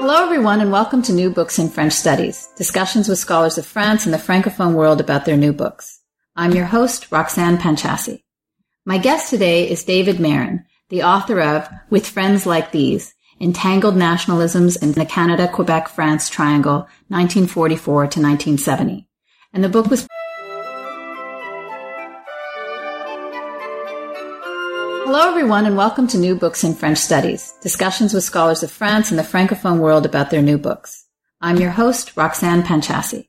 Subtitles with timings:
[0.00, 4.06] Hello, everyone, and welcome to New Books in French Studies, discussions with scholars of France
[4.06, 6.00] and the Francophone world about their new books.
[6.34, 8.22] I'm your host, Roxanne Panchasi.
[8.86, 13.12] My guest today is David Meren, the author of With Friends Like These,
[13.42, 19.06] Entangled Nationalisms in the Canada-Quebec-France Triangle, 1944 to 1970.
[19.52, 20.08] And the book was
[25.12, 29.10] Hello, everyone, and welcome to New Books in French Studies, discussions with scholars of France
[29.10, 31.04] and the Francophone world about their new books.
[31.40, 33.26] I'm your host, Roxanne Panchasi.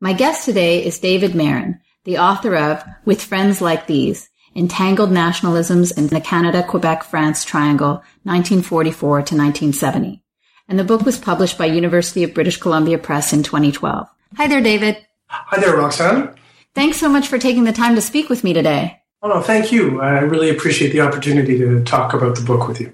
[0.00, 5.94] My guest today is David Meren, the author of With Friends Like These, Entangled Nationalisms
[5.94, 10.24] in the Canada-Quebec-France Triangle, 1944 to 1970.
[10.68, 14.08] And the book was published by University of British Columbia Press in 2012.
[14.38, 14.96] Hi there, David.
[15.26, 16.34] Hi there, Roxanne.
[16.74, 18.99] Thanks so much for taking the time to speak with me today.
[19.22, 20.00] Oh, no, thank you.
[20.00, 22.92] I really appreciate the opportunity to talk about the book with you.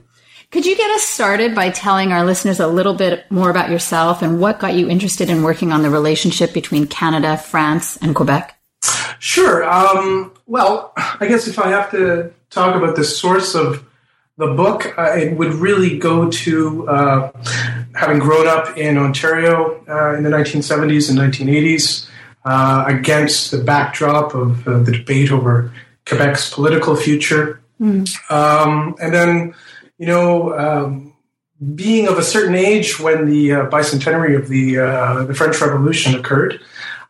[0.50, 4.22] Could you get us started by telling our listeners a little bit more about yourself
[4.22, 8.58] and what got you interested in working on the relationship between Canada, France, and Quebec?
[9.18, 9.68] Sure.
[9.68, 13.84] Um, well, I guess if I have to talk about the source of
[14.36, 17.32] the book, uh, it would really go to uh,
[17.94, 22.08] having grown up in Ontario uh, in the 1970s and 1980s
[22.44, 25.72] uh, against the backdrop of uh, the debate over
[26.06, 27.60] Quebec's political future.
[27.80, 28.08] Mm.
[28.30, 29.54] Um, and then,
[29.98, 31.12] you know, um,
[31.74, 36.14] being of a certain age when the uh, bicentenary of the uh, the French Revolution
[36.14, 36.60] occurred,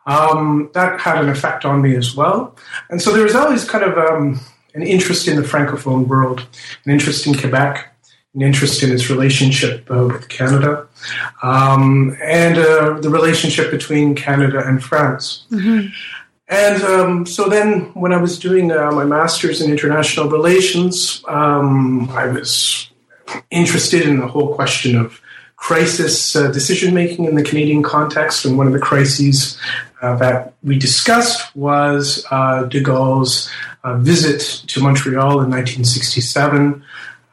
[0.07, 2.57] um, that had an effect on me as well.
[2.91, 4.41] And so there was always kind of um,
[4.75, 6.47] an interest in the francophone world,
[6.85, 7.93] an interest in Quebec,
[8.35, 10.87] an interest in its relationship uh, with Canada,
[11.43, 15.47] um, and uh, the relationship between Canada and France.
[15.51, 15.89] Mm-hmm.
[16.49, 22.09] And um, so then, when I was doing uh, my master's in international relations, um,
[22.11, 22.89] I was
[23.51, 25.21] interested in the whole question of
[25.57, 28.45] crisis uh, decision making in the Canadian context.
[28.45, 29.59] And one of the crises
[30.03, 33.51] uh, that we discussed was uh, de Gaulle's
[33.83, 36.85] uh, visit to Montreal in 1967,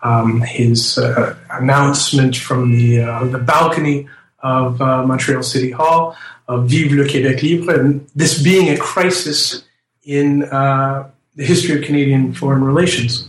[0.01, 2.97] um, his uh, announcement from the,
[3.31, 4.07] the balcony
[4.43, 6.15] of Montreal City Hall
[6.47, 9.63] of Vive le Québec libre, and this being a crisis
[10.03, 13.27] in uh, the history of Canadian foreign relations.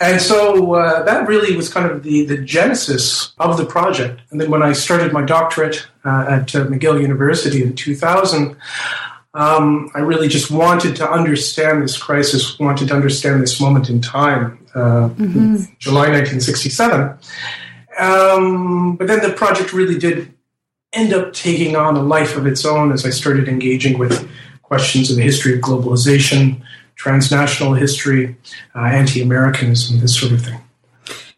[0.00, 4.20] And so uh, that really was kind of the, the genesis of the project.
[4.30, 8.56] And then when I started my doctorate uh, at uh, McGill University in 2000,
[9.34, 14.00] um, I really just wanted to understand this crisis, wanted to understand this moment in
[14.00, 15.56] time, uh, mm-hmm.
[15.78, 17.18] July 1967.
[17.98, 20.32] Um, but then the project really did
[20.92, 24.28] end up taking on a life of its own as I started engaging with
[24.62, 26.62] questions of the history of globalization,
[26.96, 28.36] transnational history,
[28.74, 30.60] uh, anti Americanism, this sort of thing.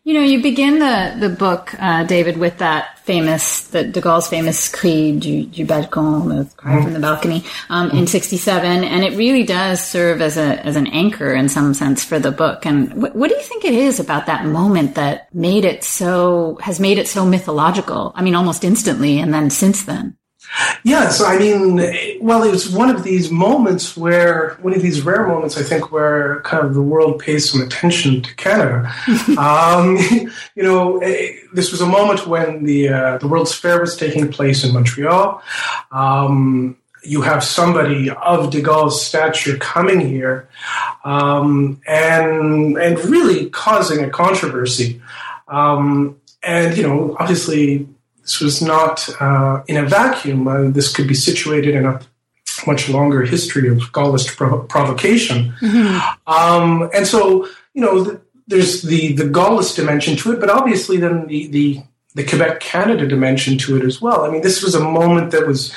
[0.06, 4.28] You know, you begin the, the book, uh, David, with that famous, the De Gaulle's
[4.28, 6.84] famous cri du, du balcon, the cry mm-hmm.
[6.84, 7.98] from the balcony, um, mm-hmm.
[7.98, 8.84] in 67.
[8.84, 12.30] And it really does serve as a, as an anchor in some sense for the
[12.30, 12.64] book.
[12.64, 16.56] And wh- what do you think it is about that moment that made it so,
[16.62, 18.12] has made it so mythological?
[18.14, 20.16] I mean, almost instantly and then since then.
[20.84, 21.76] Yes, I mean,
[22.20, 25.92] well, it was one of these moments where, one of these rare moments, I think,
[25.92, 28.92] where kind of the world pays some attention to Canada.
[29.38, 29.96] um,
[30.54, 34.30] you know, eh, this was a moment when the uh, the World's Fair was taking
[34.30, 35.42] place in Montreal.
[35.90, 40.48] Um, you have somebody of De Gaulle's stature coming here,
[41.04, 45.00] um, and and really causing a controversy.
[45.48, 47.88] Um, and you know, obviously,
[48.26, 50.48] this was not uh, in a vacuum.
[50.48, 52.00] Uh, this could be situated in a
[52.66, 54.36] much longer history of Gaullist
[54.68, 55.54] provocation.
[55.60, 56.30] Mm-hmm.
[56.30, 60.96] Um, and so, you know, the, there's the, the Gaullist dimension to it, but obviously
[60.96, 61.82] then the, the,
[62.16, 64.24] the Quebec Canada dimension to it as well.
[64.24, 65.72] I mean, this was a moment that was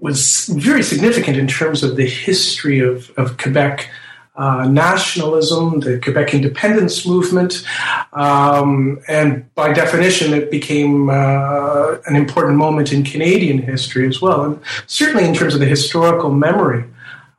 [0.00, 3.88] was very significant in terms of the history of, of Quebec
[4.34, 7.66] uh, nationalism, the Quebec independence movement,
[8.12, 14.44] um, and by definition, it became uh, an important moment in Canadian history as well,
[14.44, 16.84] and certainly in terms of the historical memory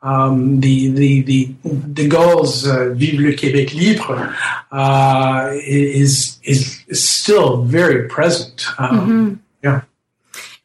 [0.03, 1.55] um, the, the, the,
[1.93, 4.35] de Gaulle's uh, Vive le Québec libre
[4.71, 8.65] uh, is, is, is still very present.
[8.77, 9.33] Um, mm-hmm.
[9.63, 9.81] Yeah.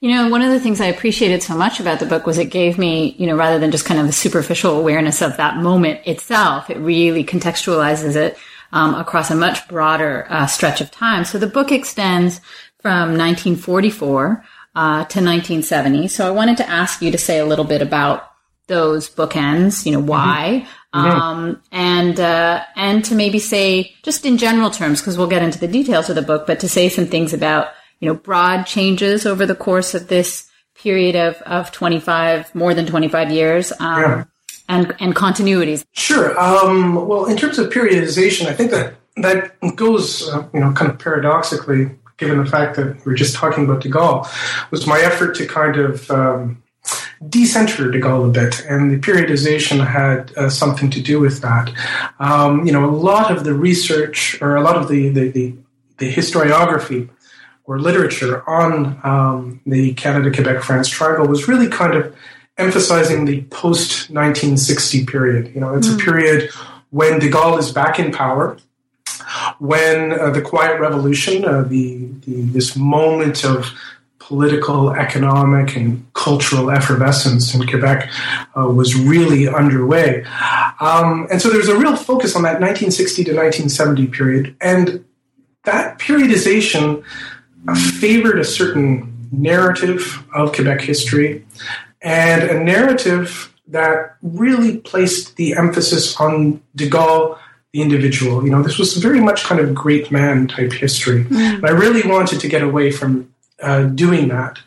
[0.00, 2.50] You know, one of the things I appreciated so much about the book was it
[2.50, 6.06] gave me, you know, rather than just kind of a superficial awareness of that moment
[6.06, 8.38] itself, it really contextualizes it
[8.70, 11.24] um, across a much broader uh, stretch of time.
[11.24, 12.40] So the book extends
[12.80, 14.44] from 1944
[14.76, 16.06] uh, to 1970.
[16.06, 18.30] So I wanted to ask you to say a little bit about
[18.68, 21.06] those bookends, you know, why, mm-hmm.
[21.06, 21.20] mm-hmm.
[21.20, 25.58] um, and, uh, and to maybe say, just in general terms, because we'll get into
[25.58, 27.68] the details of the book, but to say some things about,
[28.00, 32.86] you know, broad changes over the course of this period of, of 25, more than
[32.86, 33.72] 25 years.
[33.80, 34.24] Um, yeah.
[34.70, 35.82] And, and continuities.
[35.92, 36.38] Sure.
[36.38, 40.90] Um, well, in terms of periodization, I think that that goes, uh, you know, kind
[40.90, 44.26] of paradoxically, given the fact that we're just talking about De Gaulle,
[44.70, 46.62] was my effort to kind of um,
[47.28, 51.72] decenter De Gaulle a bit, and the periodization had uh, something to do with that.
[52.18, 55.54] Um, you know, a lot of the research or a lot of the, the, the,
[55.98, 57.08] the historiography
[57.68, 62.16] or literature on um, the Canada, Quebec, France triangle was really kind of
[62.56, 65.54] emphasizing the post 1960 period.
[65.54, 66.00] You know, it's mm.
[66.00, 66.50] a period
[66.90, 68.56] when De Gaulle is back in power,
[69.58, 73.70] when uh, the Quiet Revolution, uh, the, the, this moment of
[74.18, 78.10] political, economic, and cultural effervescence in Quebec
[78.58, 80.24] uh, was really underway.
[80.80, 84.56] Um, and so there's a real focus on that 1960 to 1970 period.
[84.60, 85.04] And
[85.64, 87.04] that periodization
[87.74, 91.44] favored a certain narrative of Quebec history
[92.00, 97.38] and a narrative that really placed the emphasis on de Gaulle
[97.72, 98.44] the individual.
[98.44, 101.24] You know, this was very much kind of great man type history.
[101.24, 101.64] Mm.
[101.64, 104.58] I really wanted to get away from uh, doing that.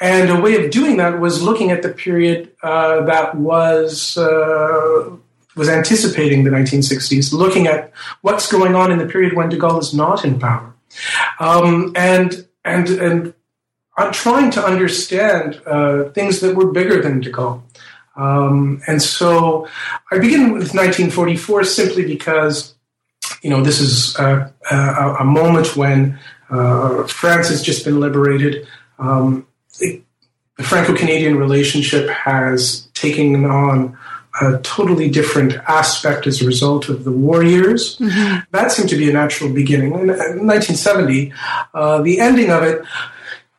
[0.00, 5.10] And a way of doing that was looking at the period uh, that was uh,
[5.56, 7.92] was anticipating the 1960s, looking at
[8.22, 10.74] what's going on in the period when De Gaulle is not in power,
[11.38, 13.34] um, and and and
[13.96, 17.62] I'm trying to understand uh, things that were bigger than De Gaulle.
[18.16, 19.68] Um, and so
[20.10, 22.74] I begin with 1944 simply because,
[23.42, 26.18] you know, this is a, a, a moment when
[26.50, 28.66] uh, France has just been liberated.
[28.98, 29.46] Um,
[29.78, 30.02] the
[30.62, 33.96] Franco Canadian relationship has taken on
[34.40, 37.98] a totally different aspect as a result of the war years.
[37.98, 38.40] Mm-hmm.
[38.52, 39.92] That seemed to be a natural beginning.
[39.92, 41.32] In, in 1970,
[41.74, 42.82] uh, the ending of it,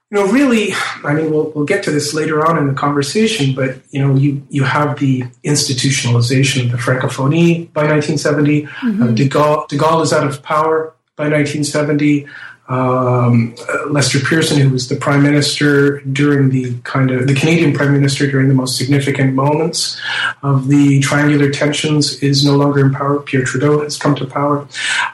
[0.10, 0.74] you know, really,
[1.06, 4.14] I mean, we'll, we'll get to this later on in the conversation, but, you know,
[4.16, 8.64] you, you have the institutionalization of the Francophonie by 1970.
[8.64, 9.04] Mm-hmm.
[9.04, 12.28] Uh, de, Gaulle, de Gaulle is out of power by 1970
[12.68, 13.56] um,
[13.90, 18.30] Lester Pearson, who was the prime minister during the kind of the Canadian prime minister
[18.30, 20.00] during the most significant moments
[20.42, 23.20] of the triangular tensions, is no longer in power.
[23.20, 24.68] Pierre Trudeau has come to power.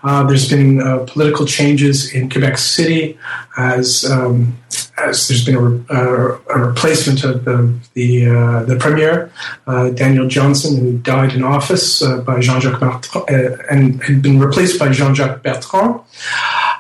[0.04, 3.18] Uh, there's been uh, political changes in Quebec City
[3.58, 4.58] as um,
[4.98, 9.32] as there's been a, uh, a replacement of the the, uh, the premier
[9.66, 14.92] uh, Daniel Johnson, who died in office by Jean-Jacques Bertrand, and had been replaced by
[14.92, 16.02] Jean-Jacques Bertrand.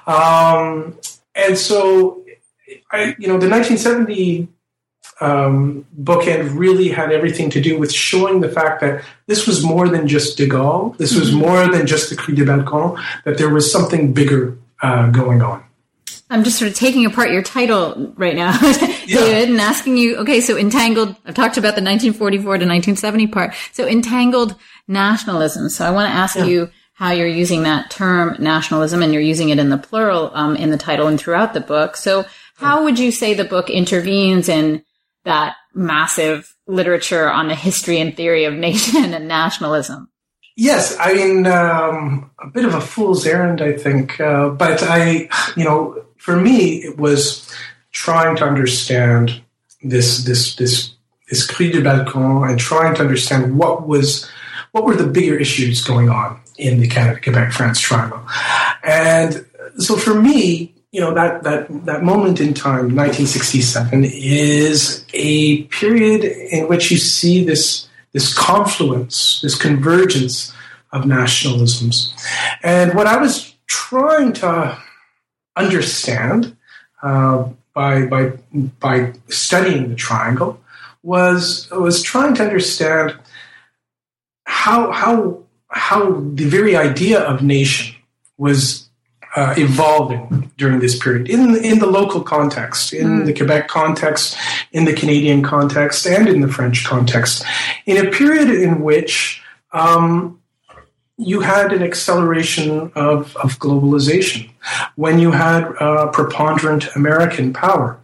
[0.07, 0.98] Um,
[1.36, 2.25] and so,
[2.92, 4.48] I, you know, the 1970
[5.19, 9.89] um, bookend really had everything to do with showing the fact that this was more
[9.89, 10.98] than just de Gaulle.
[10.98, 11.39] This was mm-hmm.
[11.39, 15.63] more than just the Cri de Balcon, that there was something bigger uh, going on.
[16.30, 19.37] I'm just sort of taking apart your title right now, David, yeah.
[19.37, 23.54] and asking you, okay, so entangled, I've talked about the 1944 to 1970 part.
[23.71, 24.56] So entangled
[24.90, 25.69] nationalism.
[25.69, 26.45] So I want to ask yeah.
[26.45, 30.56] you how you're using that term nationalism and you're using it in the plural um,
[30.56, 31.95] in the title and throughout the book.
[31.95, 32.25] So
[32.56, 34.83] how would you say the book intervenes in
[35.23, 40.09] that massive literature on the history and theory of nation and nationalism?
[40.56, 44.19] Yes, I mean, um, a bit of a fool's errand, I think.
[44.19, 47.47] Uh, but I, you know, for me, it was
[47.92, 49.39] trying to understand
[49.83, 50.95] this, this, this,
[51.30, 54.27] this cri de balcon and trying to understand what was,
[54.71, 58.21] what were the bigger issues going on in the Canada, Quebec, France triangle.
[58.83, 59.45] And
[59.78, 66.23] so for me, you know, that, that, that moment in time, 1967, is a period
[66.23, 70.54] in which you see this, this confluence, this convergence
[70.92, 72.11] of nationalisms.
[72.64, 74.78] And what I was trying to
[75.56, 76.56] understand
[77.04, 78.33] uh, by, by,
[78.80, 80.59] by studying the triangle
[81.04, 83.16] was, was trying to understand
[84.45, 87.95] how, how how the very idea of nation
[88.38, 88.88] was
[89.36, 93.26] uh, evolving during this period in in the local context, in mm.
[93.26, 94.38] the Quebec context,
[94.71, 97.44] in the Canadian context, and in the French context,
[97.86, 99.42] in a period in which
[99.74, 100.40] um,
[101.18, 104.50] you had an acceleration of, of globalization,
[104.95, 108.00] when you had uh, preponderant American power,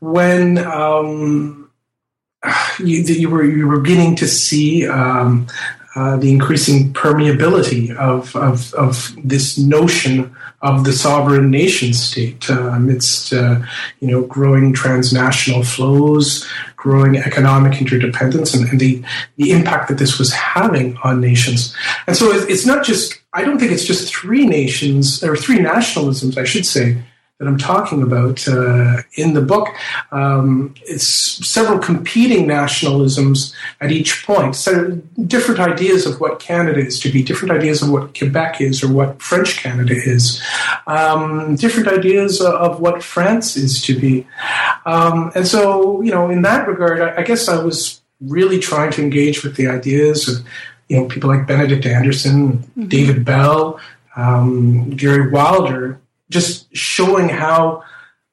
[0.00, 1.70] when um,
[2.78, 5.46] you, you, were you were beginning to see um,
[5.98, 12.68] uh, the increasing permeability of, of, of this notion of the sovereign nation state uh,
[12.68, 13.58] amidst uh,
[13.98, 19.02] you know growing transnational flows, growing economic interdependence, and, and, the
[19.38, 21.74] the impact that this was having on nations.
[22.06, 26.38] And so it's not just I don't think it's just three nations or three nationalisms,
[26.38, 26.96] I should say,
[27.38, 29.68] that I'm talking about uh, in the book.
[30.10, 36.98] Um, it's several competing nationalisms at each point, so different ideas of what Canada is
[37.00, 40.42] to be, different ideas of what Quebec is or what French Canada is,
[40.88, 44.26] um, different ideas of what France is to be.
[44.84, 48.90] Um, and so, you know, in that regard, I, I guess I was really trying
[48.92, 50.44] to engage with the ideas of,
[50.88, 52.88] you know, people like Benedict Anderson, mm-hmm.
[52.88, 53.78] David Bell,
[54.16, 57.82] um, Gary Wilder, just showing how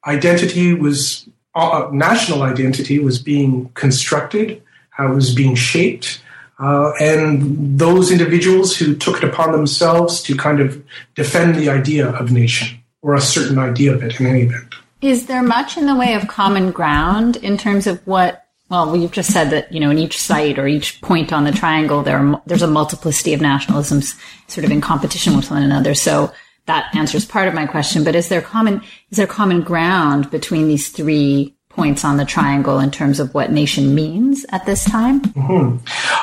[0.06, 6.20] identity was uh, national identity was being constructed, how it was being shaped,
[6.58, 10.82] uh, and those individuals who took it upon themselves to kind of
[11.14, 14.74] defend the idea of nation or a certain idea of it in any event.
[15.00, 18.42] Is there much in the way of common ground in terms of what?
[18.68, 21.52] Well, you've just said that you know in each site or each point on the
[21.52, 25.94] triangle there are, there's a multiplicity of nationalisms sort of in competition with one another.
[25.94, 26.32] So
[26.66, 28.04] that answers part of my question.
[28.04, 32.78] But is there common is there common ground between these three points on the triangle
[32.78, 35.20] in terms of what nation means at this time?
[35.20, 35.76] Mm-hmm.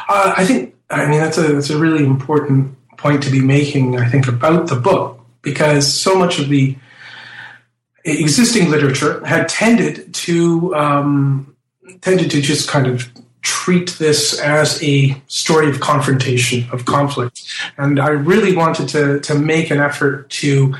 [0.10, 3.98] Uh, I think I mean that's a that's a really important point to be making.
[3.98, 6.76] I think about the book because so much of the
[8.06, 11.56] existing literature had tended to um,
[12.02, 13.10] tended to just kind of
[13.44, 17.44] treat this as a story of confrontation, of conflict.
[17.78, 20.74] And I really wanted to, to make an effort to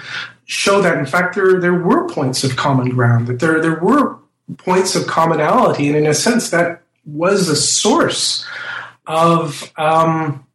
[0.46, 4.18] show that, in fact, there, there were points of common ground, that there, there were
[4.58, 5.88] points of commonality.
[5.88, 8.46] And in a sense, that was a source
[9.06, 9.72] of.
[9.78, 10.46] Um,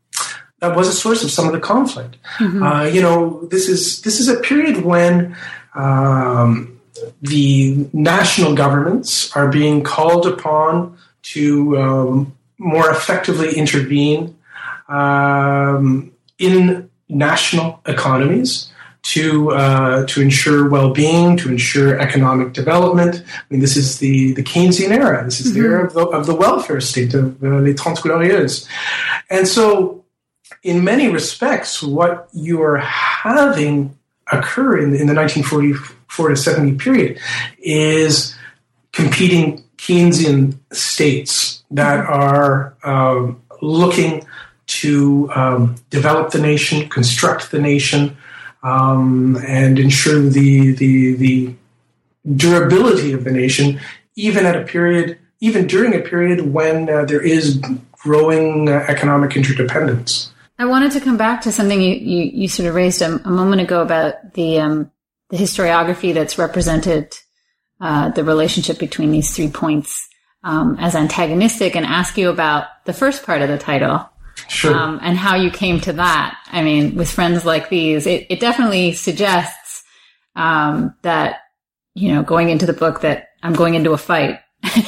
[0.61, 2.17] that was a source of some of the conflict.
[2.39, 2.63] Mm-hmm.
[2.65, 5.37] Uh, you know, this is this is a period when
[5.77, 6.81] um,
[7.23, 10.99] the national governments are being called upon
[11.33, 14.37] to um, more effectively intervene
[14.89, 18.71] um, in national economies
[19.03, 23.23] to uh, to ensure well-being, to ensure economic development.
[23.27, 25.25] I mean, this is the, the Keynesian era.
[25.25, 25.63] This is mm-hmm.
[25.63, 28.69] the era of the, of the welfare state of uh, les Trente Glorieuses.
[29.31, 30.05] And so,
[30.63, 33.97] in many respects, what you are having
[34.31, 37.19] occur in, in the 1944 to 70 period
[37.59, 38.37] is
[38.93, 44.27] competing Keynesian states that are um, looking
[44.67, 48.17] to um, develop the nation, construct the nation,
[48.63, 51.55] um, and ensure the, the, the
[52.37, 53.81] durability of the nation,
[54.17, 59.37] even at a period, even during a period when uh, there is growing uh, economic
[59.37, 60.33] interdependence.
[60.59, 63.31] I wanted to come back to something you, you, you sort of raised a, a,
[63.31, 64.91] moment ago about the um,
[65.31, 67.17] the historiography that's represented
[67.81, 70.09] uh, the relationship between these three points
[70.45, 74.09] um, as antagonistic and ask you about the first part of the title.
[74.49, 74.75] Sure.
[74.75, 76.39] Um, and how you came to that.
[76.47, 79.83] I mean, with friends like these, it, it definitely suggests
[80.37, 81.41] um, that,
[81.95, 84.39] you know, going into the book that I'm going into a fight.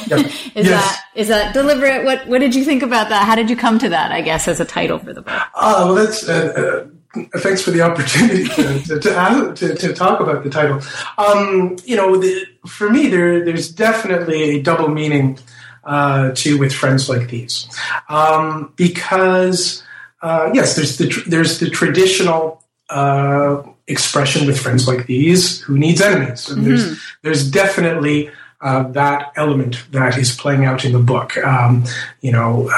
[0.07, 0.19] Yep.
[0.55, 0.67] is yes.
[0.67, 2.03] that is that deliberate?
[2.03, 3.25] What what did you think about that?
[3.25, 4.11] How did you come to that?
[4.11, 5.33] I guess as a title for the book.
[5.55, 6.91] Uh, well, that's uh, uh
[7.37, 10.81] thanks for the opportunity to, to, to, to, to talk about the title.
[11.17, 15.37] Um, you know, the, for me, there, there's definitely a double meaning
[15.83, 17.67] uh, to with friends like these,
[18.09, 19.83] um, because
[20.21, 25.99] uh, yes, there's the there's the traditional uh, expression with friends like these who needs
[25.99, 26.69] enemies, and mm-hmm.
[26.69, 28.29] there's there's definitely
[28.61, 31.35] uh, that element that is playing out in the book.
[31.37, 31.83] Um,
[32.21, 32.69] you know,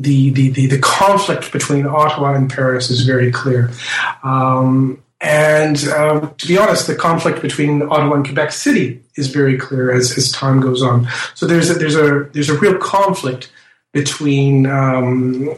[0.00, 3.70] the, the, the, the, conflict between Ottawa and Paris is very clear.
[4.22, 9.58] Um, and uh, to be honest, the conflict between Ottawa and Quebec City is very
[9.58, 11.06] clear as, as time goes on.
[11.34, 13.52] So there's a, there's a there's a real conflict
[13.92, 15.50] between um,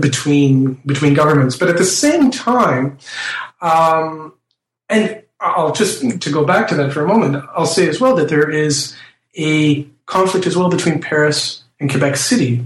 [0.00, 1.56] between between governments.
[1.56, 2.98] But at the same time,
[3.60, 4.34] um,
[4.88, 7.44] and I'll just to go back to that for a moment.
[7.54, 8.96] I'll say as well that there is
[9.36, 12.64] a conflict as well between Paris in Quebec City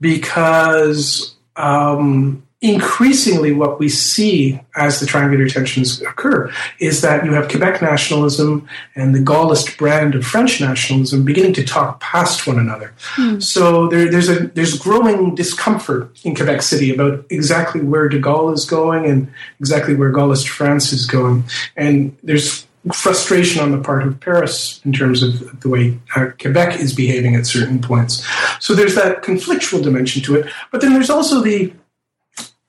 [0.00, 7.48] because um, increasingly what we see as the triangular tensions occur is that you have
[7.48, 12.94] Quebec nationalism and the Gaullist brand of French nationalism beginning to talk past one another.
[12.98, 13.40] Hmm.
[13.40, 18.54] So there, there's a there's growing discomfort in Quebec City about exactly where de Gaulle
[18.54, 21.44] is going and exactly where Gaullist France is going,
[21.76, 26.78] and there's frustration on the part of Paris in terms of the way uh, Quebec
[26.80, 28.24] is behaving at certain points.
[28.60, 31.72] So there's that conflictual dimension to it, but then there's also the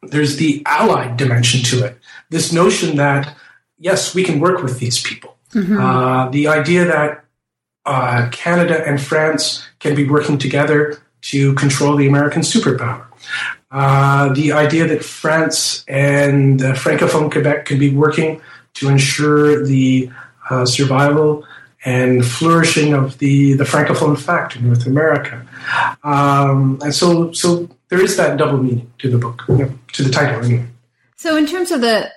[0.03, 1.97] there's the allied dimension to it.
[2.29, 3.35] This notion that,
[3.77, 5.35] yes, we can work with these people.
[5.53, 5.77] Mm-hmm.
[5.77, 7.25] Uh, the idea that
[7.85, 13.05] uh, Canada and France can be working together to control the American superpower.
[13.71, 18.41] Uh, the idea that France and Francophone Quebec can be working
[18.77, 20.09] to ensure the
[20.49, 21.45] uh, survival
[21.85, 25.45] and flourishing of the, the Francophone fact in North America.
[26.03, 30.03] Um, and so, so there is that double meaning to the book, you know, to
[30.03, 30.65] the title anyway.
[31.15, 32.11] So, in terms of the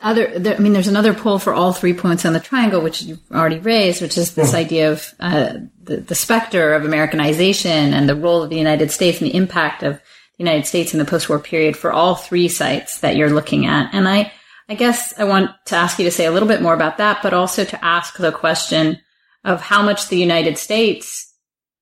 [0.00, 3.02] other, there, I mean, there's another pull for all three points on the triangle, which
[3.02, 4.58] you've already raised, which is this yeah.
[4.58, 9.20] idea of uh, the, the specter of Americanization and the role of the United States
[9.20, 10.00] and the impact of the
[10.44, 13.92] United States in the post-war period for all three sites that you're looking at.
[13.94, 14.32] And I,
[14.70, 17.24] I guess I want to ask you to say a little bit more about that,
[17.24, 19.00] but also to ask the question
[19.44, 21.34] of how much the United States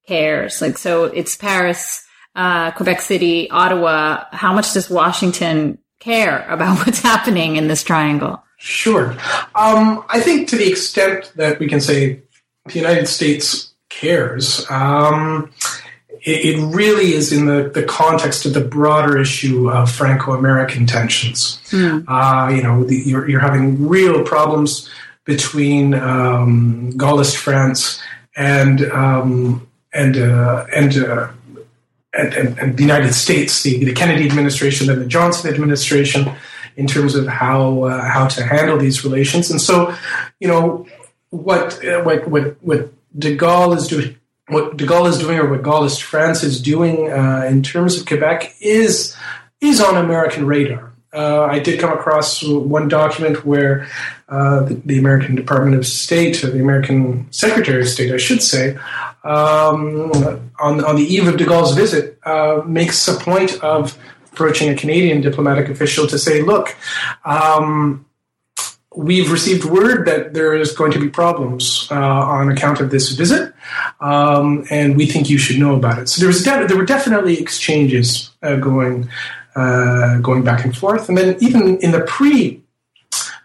[0.06, 0.62] cares.
[0.62, 2.02] Like, so it's Paris
[2.34, 8.42] uh, Quebec City, Ottawa, how much does Washington care about what's happening in this triangle?
[8.56, 9.10] Sure.
[9.54, 12.22] Um, I think to the extent that we can say
[12.66, 15.50] the United States cares, um,
[16.22, 20.86] it, it, really is in the, the context of the broader issue of Franco American
[20.86, 21.60] tensions.
[21.70, 22.04] Mm.
[22.06, 24.88] Uh, you know, the, you're, you're having real problems
[25.24, 28.02] between um, Gaullist France
[28.36, 31.28] and um, and uh, and uh,
[32.14, 36.32] and, and, and, the United States, the, the Kennedy administration and the Johnson administration,
[36.76, 39.50] in terms of how uh, how to handle these relations.
[39.50, 39.94] And so,
[40.40, 40.86] you know,
[41.30, 44.16] what uh, what what what De Gaulle is doing.
[44.48, 48.06] What De Gaulle is doing, or what Gaullist France is doing uh, in terms of
[48.06, 49.16] Quebec, is
[49.60, 50.92] is on American radar.
[51.12, 53.88] Uh, I did come across one document where
[54.28, 58.42] uh, the, the, American Department of State, or the American Secretary of State, I should
[58.42, 58.76] say,
[59.24, 60.12] um,
[60.60, 63.98] on, on the eve of de Gaulle's visit, uh, makes a point of
[64.32, 66.76] approaching a Canadian diplomatic official to say, look,
[67.24, 68.04] um,
[68.94, 73.10] we've received word that there is going to be problems uh, on account of this
[73.10, 73.52] visit,
[74.00, 76.08] um, and we think you should know about it.
[76.08, 79.08] So there was de- there were definitely exchanges uh, going
[79.58, 81.08] uh, going back and forth.
[81.08, 82.62] And then even in the pre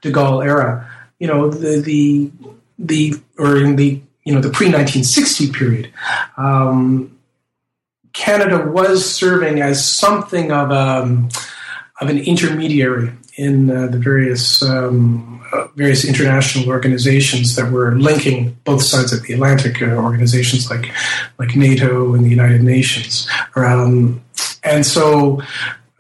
[0.02, 2.32] De Gaulle era, you know, the, the,
[2.78, 5.94] the, or in the, you know, the pre 1960 period,
[6.38, 7.18] um,
[8.14, 11.30] Canada was serving as something of a, um,
[12.00, 18.58] of an intermediary in uh, the various um, uh, various international organizations that were linking
[18.64, 20.92] both sides of the Atlantic, uh, organizations like
[21.40, 23.28] like NATO and the United Nations.
[23.56, 24.24] Um,
[24.64, 25.42] and so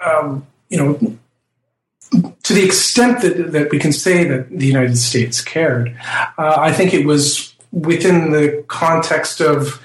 [0.05, 5.41] um, you know, to the extent that, that we can say that the United States
[5.41, 5.97] cared,
[6.37, 9.81] uh, I think it was within the context of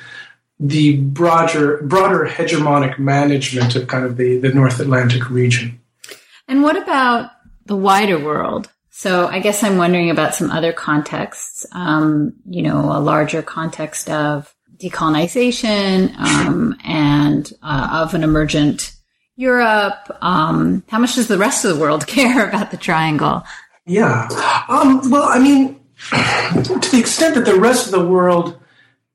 [0.60, 5.80] the broader, broader hegemonic management of kind of the, the North Atlantic region.
[6.48, 7.30] And what about
[7.68, 8.70] the wider world?
[8.90, 14.10] So I guess I'm wondering about some other contexts, um, you know, a larger context
[14.10, 18.92] of decolonization um, and uh, of an emergent
[19.38, 20.18] Europe?
[20.20, 23.44] Um, how much does the rest of the world care about the triangle?
[23.86, 24.28] Yeah.
[24.68, 28.60] Um, well, I mean, to the extent that the rest of the world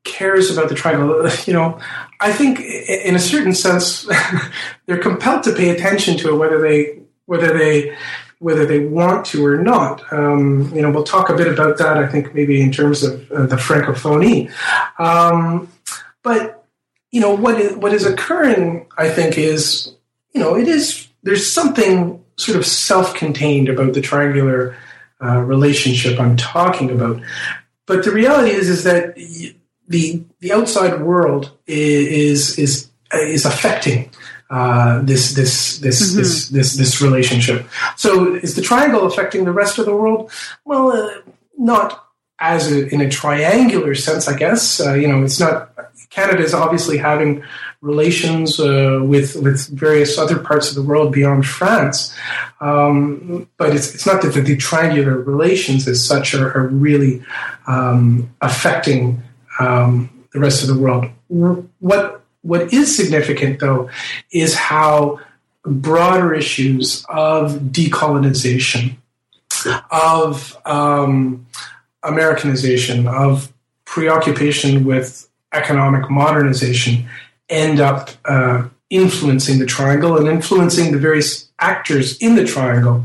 [0.06, 1.78] cares about the triangle, you know,
[2.22, 4.10] I think in a certain sense
[4.86, 7.96] they're compelled to pay attention to it, whether they whether they
[8.44, 10.04] whether they want to or not.
[10.12, 11.98] Um, you know, we'll talk a bit about that.
[11.98, 14.52] I think maybe in terms of uh, the francophonie,
[15.00, 15.70] um,
[16.22, 16.66] but
[17.12, 19.94] you know what is, what is occurring, I think, is
[20.34, 24.76] you know, it is, there's something sort of self contained about the triangular
[25.24, 27.22] uh, relationship I'm talking about.
[27.86, 29.16] But the reality is, is that
[29.88, 34.10] the, the outside world is, is, is affecting
[34.54, 36.20] uh, this this this, mm-hmm.
[36.20, 37.66] this this this relationship.
[37.98, 40.32] So is the triangle affecting the rest of the world?
[40.64, 41.22] Well, uh,
[41.58, 44.80] not as a, in a triangular sense, I guess.
[44.80, 45.72] Uh, you know, it's not.
[46.12, 47.44] Canada is obviously having
[47.82, 52.16] relations uh, with with various other parts of the world beyond France.
[52.62, 57.24] Um, but it's, it's not that the, triangular relations as such are, are really
[57.66, 59.24] um, affecting
[59.60, 61.08] um, the rest of the world.
[61.80, 63.90] What what is significant though
[64.32, 65.20] is how
[65.66, 68.96] broader issues of decolonization,
[69.90, 71.46] of um,
[72.04, 73.52] Americanization, of
[73.86, 77.08] preoccupation with economic modernization
[77.50, 83.04] end up uh, influencing the triangle and influencing the various actors in the triangle.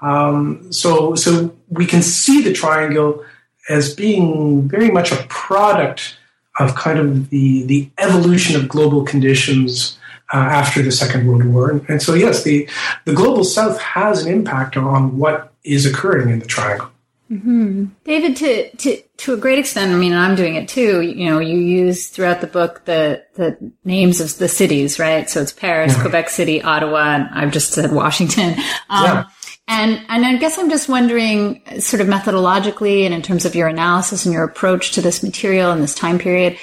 [0.00, 3.24] Um, so, so we can see the triangle
[3.68, 6.16] as being very much a product
[6.58, 9.98] of kind of the, the evolution of global conditions
[10.32, 11.70] uh, after the Second World War.
[11.70, 12.68] And, and, so, yes, the,
[13.04, 16.88] the global South has an impact on what is occurring in the triangle.
[17.30, 17.86] Mm-hmm.
[18.04, 21.00] David, to, to to a great extent, I mean, I'm doing it too.
[21.00, 25.30] You know, you use throughout the book the the names of the cities, right?
[25.30, 26.02] So it's Paris, yeah.
[26.02, 28.54] Quebec City, Ottawa, and I've just said Washington.
[28.90, 29.24] Um, yeah.
[29.68, 33.68] And and I guess I'm just wondering, sort of methodologically, and in terms of your
[33.68, 36.58] analysis and your approach to this material and this time period,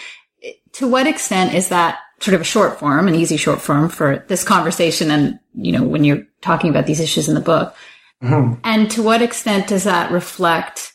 [0.74, 4.26] to what extent is that sort of a short form, an easy short form for
[4.28, 7.76] this conversation, and you know, when you're talking about these issues in the book?
[8.22, 8.60] Mm-hmm.
[8.64, 10.94] And to what extent does that reflect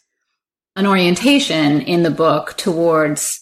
[0.76, 3.40] an orientation in the book towards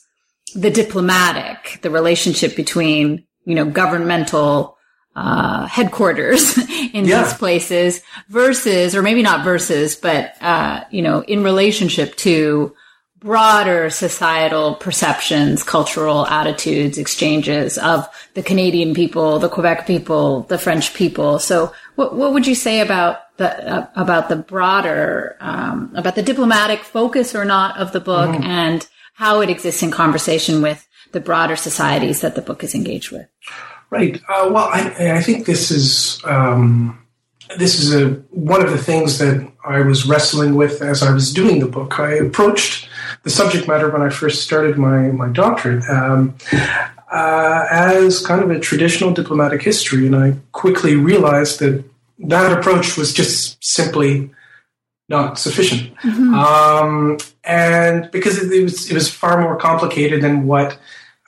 [0.55, 4.77] the diplomatic, the relationship between, you know, governmental
[5.14, 6.57] uh, headquarters
[6.92, 7.22] in yeah.
[7.22, 12.75] these places versus, or maybe not versus, but, uh, you know, in relationship to
[13.22, 20.92] broader societal perceptions, cultural attitudes, exchanges of the Canadian people, the Quebec people, the French
[20.94, 21.38] people.
[21.38, 26.22] So what, what would you say about the, uh, about the broader, um, about the
[26.22, 28.42] diplomatic focus or not of the book mm-hmm.
[28.42, 33.12] and how it exists in conversation with the broader societies that the book is engaged
[33.12, 33.27] with?
[33.92, 34.16] Right.
[34.26, 36.98] Uh, well, I, I, think this is, um,
[37.59, 41.31] this is a, one of the things that I was wrestling with as I was
[41.31, 42.00] doing the book.
[42.00, 42.88] I approached
[43.22, 46.35] the subject matter when I first started my, my doctorate um,
[47.12, 51.85] uh, as kind of a traditional diplomatic history, and I quickly realized that
[52.20, 54.31] that approach was just simply
[55.11, 56.33] not sufficient, mm-hmm.
[56.33, 60.78] um, and because it, it, was it was far more complicated than what.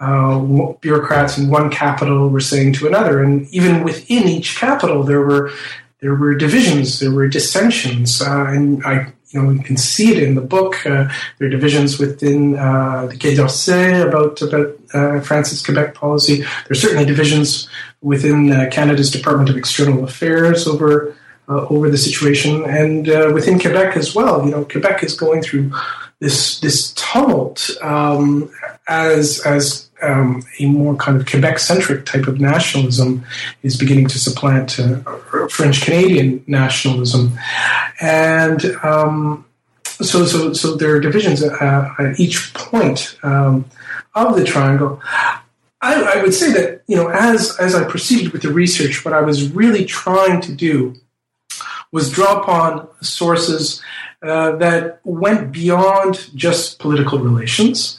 [0.00, 5.22] Uh, bureaucrats in one capital were saying to another, and even within each capital, there
[5.22, 5.52] were
[6.00, 10.22] there were divisions, there were dissensions, uh, and I you know, we can see it
[10.22, 10.84] in the book.
[10.86, 16.38] Uh, there are divisions within uh, the Quai d'Orsay about about uh, France's Quebec policy.
[16.38, 17.68] There are certainly divisions
[18.00, 24.14] within uh, Canada's Department of External Affairs over over the situation, and within Quebec as
[24.14, 24.44] well.
[24.44, 25.72] You know, Quebec is going through
[26.20, 28.50] this this tumult um,
[28.88, 33.24] as as um, a more kind of Quebec centric type of nationalism
[33.62, 34.98] is beginning to supplant uh,
[35.48, 37.38] French Canadian nationalism,
[38.00, 39.44] and um,
[39.84, 43.64] so so so there are divisions uh, at each point um,
[44.14, 45.00] of the triangle.
[45.80, 49.14] I, I would say that you know as as I proceeded with the research, what
[49.14, 50.94] I was really trying to do
[51.92, 53.80] was draw upon sources
[54.24, 57.98] uh, that went beyond just political relations,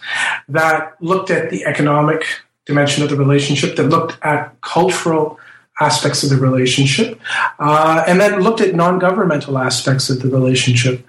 [0.49, 2.25] that looked at the economic
[2.65, 5.39] dimension of the relationship, that looked at cultural
[5.79, 7.19] aspects of the relationship,
[7.59, 11.05] uh, and then looked at non-governmental aspects of the relationship.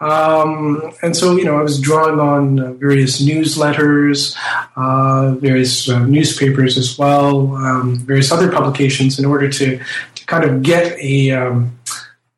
[0.00, 4.36] Um, and so, you know, I was drawing on uh, various newsletters,
[4.76, 9.80] uh, various uh, newspapers as well, um, various other publications in order to,
[10.14, 11.78] to kind of get a um,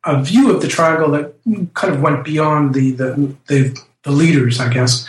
[0.05, 1.33] a view of the triangle that
[1.73, 5.07] kind of went beyond the the, the, the leaders, I guess.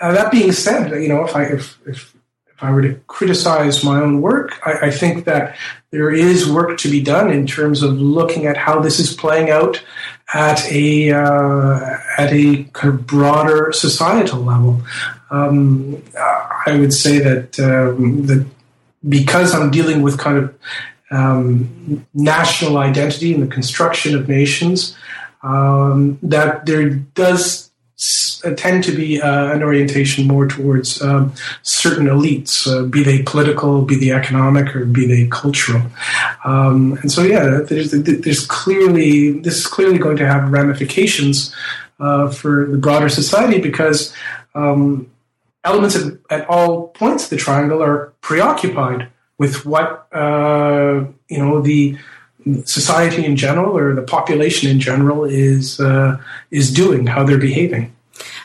[0.00, 2.14] Uh, that being said, you know, if I if, if
[2.54, 5.56] if I were to criticize my own work, I, I, think that
[5.90, 9.50] there is work to be done in terms of looking at how this is playing
[9.50, 9.82] out
[10.32, 14.80] at a uh, at a kind of broader societal level.
[15.30, 18.46] Um, I would say that um, that
[19.08, 20.54] because I'm dealing with kind of
[21.12, 24.96] um, national identity and the construction of nations,
[25.42, 27.70] um, that there does
[28.56, 33.82] tend to be uh, an orientation more towards um, certain elites, uh, be they political,
[33.82, 35.82] be they economic, or be they cultural.
[36.44, 41.54] Um, and so, yeah, there's, there's clearly this is clearly going to have ramifications
[42.00, 44.12] uh, for the broader society because
[44.54, 45.08] um,
[45.64, 49.08] elements at, at all points of the triangle are preoccupied
[49.42, 51.98] with what uh, you know the
[52.64, 56.16] society in general or the population in general is uh,
[56.52, 57.92] is doing, how they're behaving.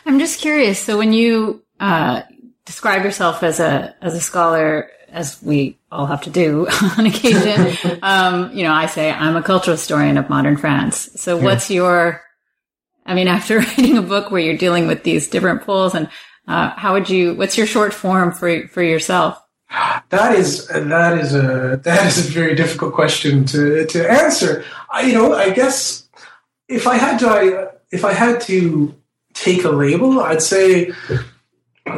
[0.04, 0.80] I'm just curious.
[0.80, 2.22] So when you uh,
[2.64, 6.66] describe yourself as a as a scholar, as we all have to do
[6.98, 11.10] on occasion, um, you know, I say I'm a cultural historian of modern France.
[11.14, 12.22] So what's your
[13.06, 16.08] I mean, after writing a book where you're dealing with these different poles, and
[16.48, 17.36] uh, how would you?
[17.36, 19.40] What's your short form for for yourself?
[20.10, 24.64] That is that is a that is a very difficult question to to answer.
[24.90, 26.08] I, you know, I guess
[26.68, 28.94] if I had to I, if I had to
[29.34, 30.92] take a label, I'd say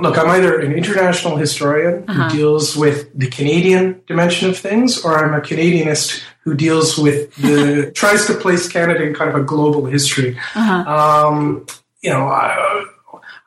[0.01, 2.29] look, I'm either an international historian uh-huh.
[2.29, 7.35] who deals with the Canadian dimension of things, or I'm a Canadianist who deals with
[7.37, 10.39] the tries to place Canada in kind of a global history.
[10.55, 11.29] Uh-huh.
[11.29, 11.67] Um,
[12.03, 12.87] you know, I,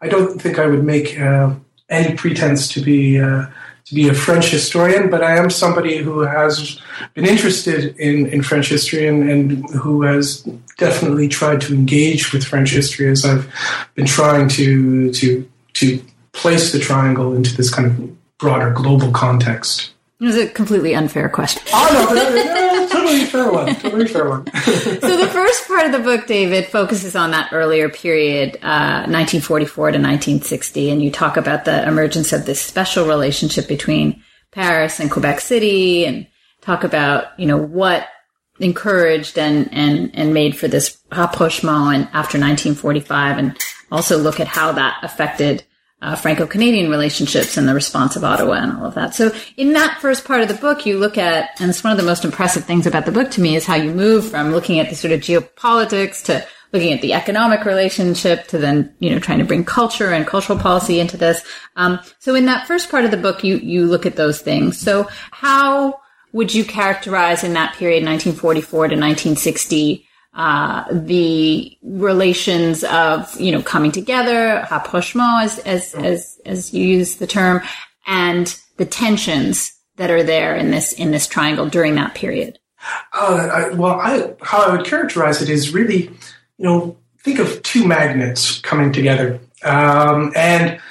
[0.02, 1.54] I, don't think I would make uh,
[1.90, 3.20] any pretense to be.
[3.20, 3.48] Uh,
[3.94, 6.80] be a French historian, but I am somebody who has
[7.14, 10.42] been interested in, in French history and, and who has
[10.78, 13.52] definitely tried to engage with French history as I've
[13.96, 16.04] been trying to to to
[16.34, 19.93] place the triangle into this kind of broader global context.
[20.24, 21.64] It was a completely unfair question.
[21.74, 23.76] Oh no, no, totally fair one.
[23.76, 24.46] Totally fair one.
[24.54, 29.88] so the first part of the book, David, focuses on that earlier period, uh, 1944
[29.88, 35.12] to 1960, and you talk about the emergence of this special relationship between Paris and
[35.12, 36.26] Quebec City, and
[36.62, 38.08] talk about you know what
[38.62, 43.58] encouraged and and and made for this rapprochement and after 1945, and
[43.92, 45.66] also look at how that affected
[46.04, 49.16] uh, Franco-Canadian relationships and the response of Ottawa and all of that.
[49.16, 51.98] So in that first part of the book, you look at, and it's one of
[51.98, 54.80] the most impressive things about the book to me is how you move from looking
[54.80, 59.20] at the sort of geopolitics to looking at the economic relationship to then, you know,
[59.20, 61.46] trying to bring culture and cultural policy into this.
[61.78, 64.78] Um, so in that first part of the book, you, you look at those things.
[64.78, 66.02] So how
[66.34, 73.62] would you characterize in that period, 1944 to 1960, uh, the relations of you know
[73.62, 77.62] coming together, rapprochement, as as as as you use the term,
[78.08, 82.60] and the tensions that are there in this in this triangle during that period.
[83.13, 87.62] Uh, I, well, I, how I would characterize it is really, you know, think of
[87.63, 90.82] two magnets coming together, um, and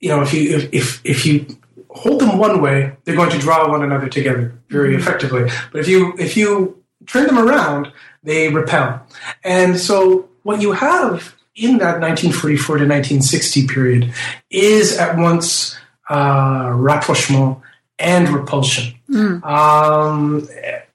[0.00, 1.46] you know, if you if, if if you
[1.90, 5.00] hold them one way, they're going to draw one another together very mm-hmm.
[5.00, 5.50] effectively.
[5.72, 9.06] But if you if you turn them around, they repel.
[9.42, 14.12] And so what you have in that 1944 to 1960 period
[14.50, 17.58] is at once uh, rapprochement
[17.98, 18.94] and repulsion.
[19.08, 19.44] Mm.
[19.44, 20.48] Um,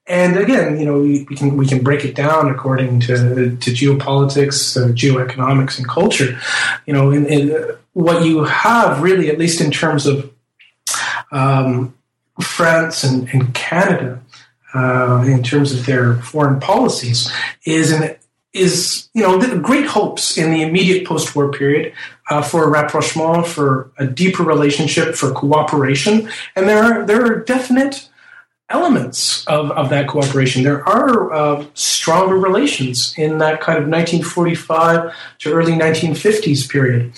[0.10, 3.72] and again, you know, we, we, can we can break it down according to to
[3.72, 6.38] geopolitics, uh, geoeconomics, and culture.
[6.88, 10.32] You know, in, in, what you have really, at least in terms of
[11.32, 11.93] um,
[12.41, 14.22] France and, and Canada,
[14.73, 17.32] uh, in terms of their foreign policies
[17.65, 18.15] is an
[18.51, 21.93] is you know great hopes in the immediate post-war period
[22.29, 28.10] uh, for rapprochement, for a deeper relationship, for cooperation, and there are there are definite
[28.69, 30.63] elements of, of that cooperation.
[30.63, 37.13] There are uh, stronger relations in that kind of 1945 to early 1950s period,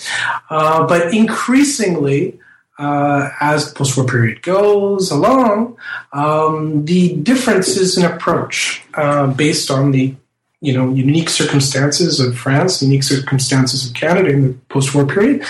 [0.48, 2.38] uh, but increasingly
[2.78, 5.76] uh, as the post-war period goes along,
[6.12, 10.14] um, the differences in approach uh, based on the
[10.60, 15.44] you know unique circumstances of France, unique circumstances of Canada in the post-war period,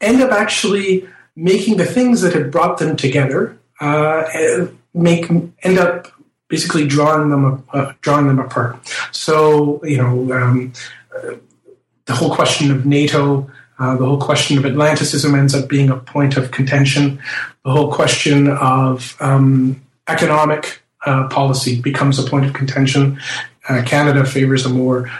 [0.00, 6.08] end up actually making the things that had brought them together uh, make end up
[6.48, 8.76] basically drawing them uh, drawing them apart.
[9.12, 10.72] So you know um,
[11.16, 11.36] uh,
[12.04, 15.96] the whole question of NATO uh, the whole question of Atlanticism ends up being a
[15.96, 17.20] point of contention.
[17.64, 23.18] The whole question of um, economic uh, policy becomes a point of contention.
[23.68, 25.10] Uh, Canada favors a more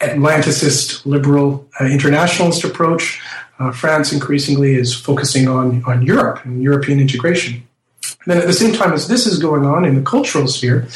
[0.00, 3.20] Atlanticist, liberal, uh, internationalist approach.
[3.58, 7.66] Uh, France increasingly is focusing on, on Europe and European integration.
[8.24, 10.86] And then at the same time as this is going on in the cultural sphere,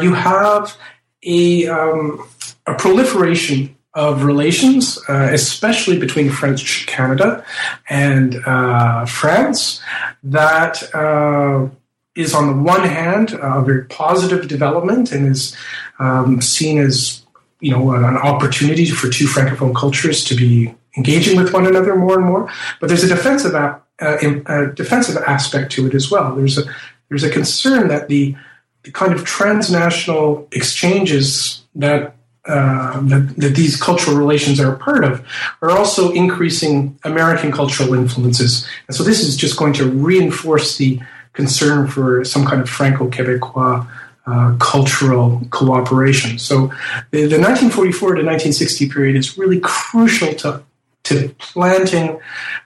[0.00, 0.76] you have
[1.24, 2.28] a, um,
[2.66, 7.44] a proliferation of relations, uh, especially between French Canada
[7.88, 9.80] and uh, France,
[10.22, 11.68] that uh,
[12.14, 15.56] is on the one hand a very positive development and is
[15.98, 17.24] um, seen as
[17.60, 22.16] you know an opportunity for two francophone cultures to be engaging with one another more
[22.18, 22.50] and more.
[22.80, 26.34] But there's a defensive a, uh, a defensive aspect to it as well.
[26.34, 26.62] There's a
[27.08, 28.36] there's a concern that the
[28.82, 32.14] the kind of transnational exchanges that
[32.46, 35.26] uh, that, that, these cultural relations are a part of
[35.60, 38.66] are also increasing American cultural influences.
[38.88, 41.00] And so this is just going to reinforce the
[41.34, 43.86] concern for some kind of Franco Quebecois
[44.26, 46.38] uh, cultural cooperation.
[46.38, 46.68] So
[47.10, 50.62] the, the 1944 to 1960 period is really crucial to,
[51.04, 52.20] to planting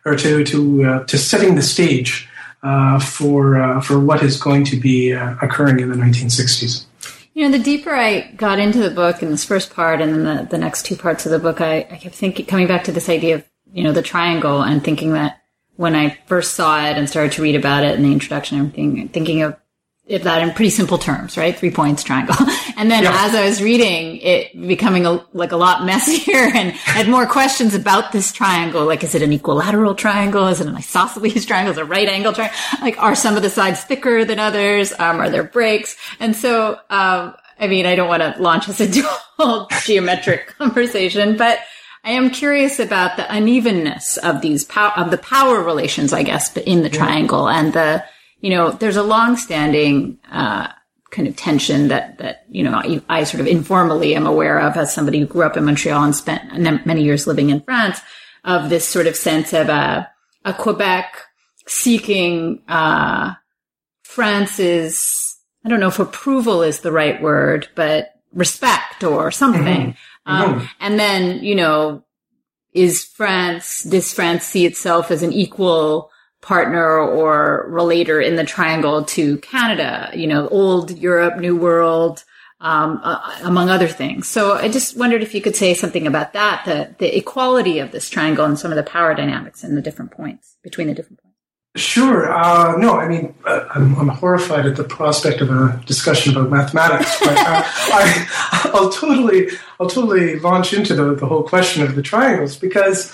[0.04, 2.28] or to, to, uh, to setting the stage
[2.62, 6.86] uh, for, uh, for what is going to be occurring in the 1960s.
[7.34, 10.24] You know, the deeper I got into the book in this first part and then
[10.24, 12.92] the, the next two parts of the book, I, I kept thinking, coming back to
[12.92, 15.42] this idea of, you know, the triangle and thinking that
[15.74, 18.68] when I first saw it and started to read about it in the introduction and
[18.68, 19.56] everything, thinking of
[20.06, 21.56] that in pretty simple terms, right?
[21.56, 22.36] Three points triangle.
[22.76, 23.26] And then yeah.
[23.26, 27.72] as I was reading it becoming a, like a lot messier and had more questions
[27.72, 28.84] about this triangle.
[28.84, 30.48] Like, is it an equilateral triangle?
[30.48, 31.70] Is it an isosceles triangle?
[31.70, 32.58] Is it a right angle triangle?
[32.80, 34.92] Like, are some of the sides thicker than others?
[34.98, 35.96] Um, are there breaks?
[36.18, 40.48] And so, um, I mean, I don't want to launch us into a whole geometric
[40.58, 41.60] conversation, but
[42.02, 46.52] I am curious about the unevenness of these pow- of the power relations, I guess,
[46.52, 48.04] but in the triangle and the,
[48.44, 50.68] you know, there's a long-standing, uh,
[51.10, 54.76] kind of tension that, that, you know, I, I, sort of informally am aware of
[54.76, 56.52] as somebody who grew up in Montreal and spent
[56.84, 58.00] many years living in France
[58.44, 60.10] of this sort of sense of a,
[60.44, 61.22] a Quebec
[61.66, 63.32] seeking, uh,
[64.02, 69.92] France's, I don't know if approval is the right word, but respect or something.
[69.92, 70.30] Mm-hmm.
[70.30, 70.66] Um, mm-hmm.
[70.80, 72.04] and then, you know,
[72.74, 76.10] is France, does France see itself as an equal
[76.44, 82.22] partner or relator in the triangle to Canada, you know, old Europe, new world,
[82.60, 84.28] um, uh, among other things.
[84.28, 87.92] So I just wondered if you could say something about that, the, the equality of
[87.92, 91.22] this triangle and some of the power dynamics and the different points between the different
[91.22, 91.34] points.
[91.76, 92.30] Sure.
[92.30, 96.50] Uh, no, I mean, uh, I'm, I'm, horrified at the prospect of a discussion about
[96.50, 99.48] mathematics, but uh, I, will totally,
[99.80, 103.12] I'll totally launch into the, the whole question of the triangles because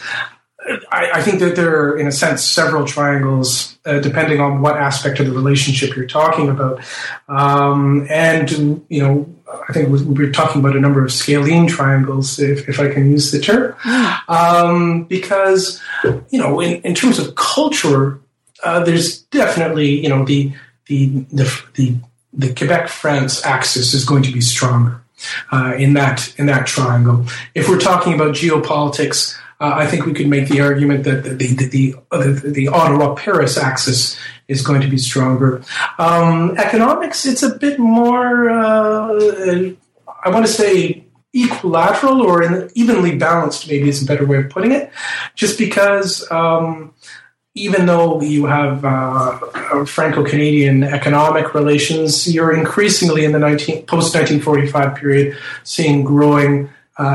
[0.92, 4.76] I, I, think that there are, in a sense, several triangles, uh, depending on what
[4.76, 6.80] aspect of the relationship you're talking about.
[7.28, 9.34] Um, and, you know,
[9.68, 13.10] I think we are talking about a number of scalene triangles, if, if I can
[13.10, 13.74] use the term.
[14.28, 15.80] Um, because,
[16.30, 18.20] you know, in, in terms of culture,
[18.62, 20.52] uh, there's definitely, you know, the
[20.86, 21.96] the the the,
[22.32, 25.02] the Quebec France axis is going to be stronger
[25.52, 27.26] uh, in that in that triangle.
[27.54, 31.34] If we're talking about geopolitics, uh, I think we could make the argument that the
[31.34, 34.18] the, the, the, the Ottawa Paris axis
[34.48, 35.62] is going to be stronger.
[35.98, 38.48] Um, economics, it's a bit more.
[38.48, 39.72] Uh,
[40.24, 43.68] I want to say equilateral or evenly balanced.
[43.68, 44.90] Maybe is a better way of putting it.
[45.34, 46.28] Just because.
[46.30, 46.94] Um,
[47.56, 55.36] even though you have uh, Franco-Canadian economic relations, you're increasingly in the 19, post-1945 period
[55.64, 56.70] seeing growing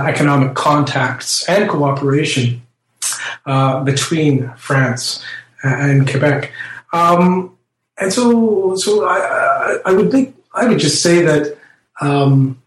[0.08, 2.62] economic contacts and cooperation
[3.46, 5.24] uh, between France
[5.64, 6.52] and Quebec.
[6.94, 7.58] Um,
[7.98, 11.58] and so, so I, I, would think I would just say that
[12.02, 12.62] um,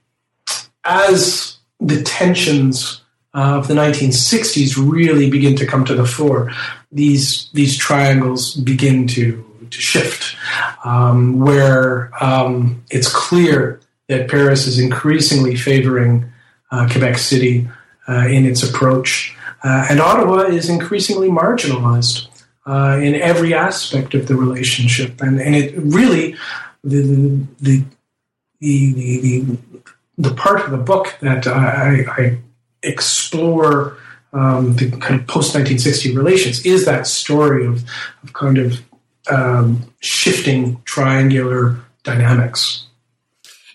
[0.85, 3.03] as the tensions
[3.35, 6.51] of the 1960s really begin to come to the fore,
[6.91, 10.37] these these triangles begin to to shift,
[10.85, 16.29] um, where um, it's clear that Paris is increasingly favoring uh,
[16.71, 17.69] Quebec City
[18.09, 22.29] uh, in its approach, uh, and Ottawa is increasingly marginalized
[22.67, 26.37] uh, in every aspect of the relationship, and and it really
[26.85, 27.03] the
[27.61, 27.85] the
[28.61, 29.57] the the, the,
[30.19, 32.39] the part of the book that I, I
[32.83, 33.97] explore
[34.33, 37.85] um, the kind of post 1960 relations is that story of,
[38.23, 38.83] of kind of
[39.31, 42.88] um, shifting triangular dynamics.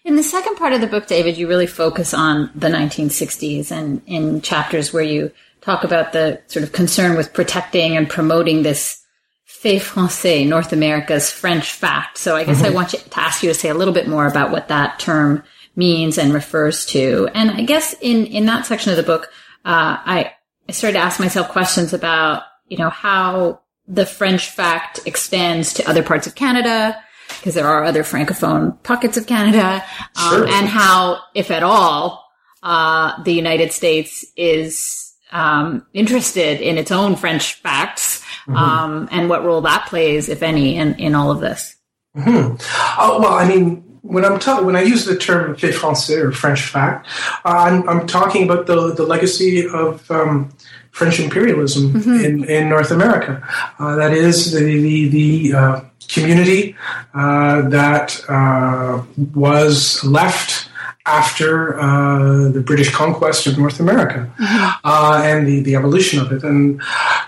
[0.06, 4.02] In the second part of the book, David, you really focus on the 1960s and
[4.06, 9.02] in chapters where you talk about the sort of concern with protecting and promoting this
[9.46, 12.18] fait français, North America's French fact.
[12.18, 12.66] So I guess mm-hmm.
[12.66, 15.00] I want you to ask you to say a little bit more about what that
[15.00, 15.42] term
[15.78, 17.30] means and refers to.
[17.34, 19.32] And I guess in, in that section of the book,
[19.64, 20.34] uh, I,
[20.68, 25.90] I started to ask myself questions about, you know, how the French fact extends to
[25.90, 27.02] other parts of Canada,
[27.40, 29.84] because there are other francophone pockets of Canada,
[30.16, 30.48] um, sure.
[30.48, 32.24] and how, if at all,
[32.62, 38.56] uh, the United States is um, interested in its own French facts, mm-hmm.
[38.56, 41.76] um, and what role that plays, if any, in, in all of this.
[42.16, 42.56] Mm-hmm.
[43.02, 46.32] Oh, well, I mean, when I'm talking, when I use the term fait français or
[46.32, 47.08] French fact,
[47.46, 50.54] uh, I'm, I'm, talking about the, the legacy of um,
[50.92, 52.24] French imperialism mm-hmm.
[52.24, 53.42] in, in North America.
[53.80, 56.76] Uh, that is the the, the uh, community
[57.14, 60.70] uh, that uh, was left
[61.06, 64.88] after uh, the British conquest of North America mm-hmm.
[64.88, 66.44] and the, the evolution of it.
[66.44, 66.82] And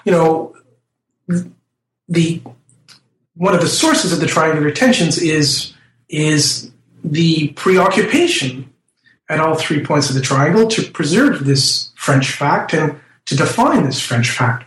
[0.06, 0.56] you know,
[2.08, 2.42] the
[3.36, 5.74] one of the sources of the triangular tensions is
[6.08, 6.72] is
[7.04, 8.70] the preoccupation
[9.30, 13.84] at all three points of the triangle to preserve this French fact and to define
[13.84, 14.66] this French fact.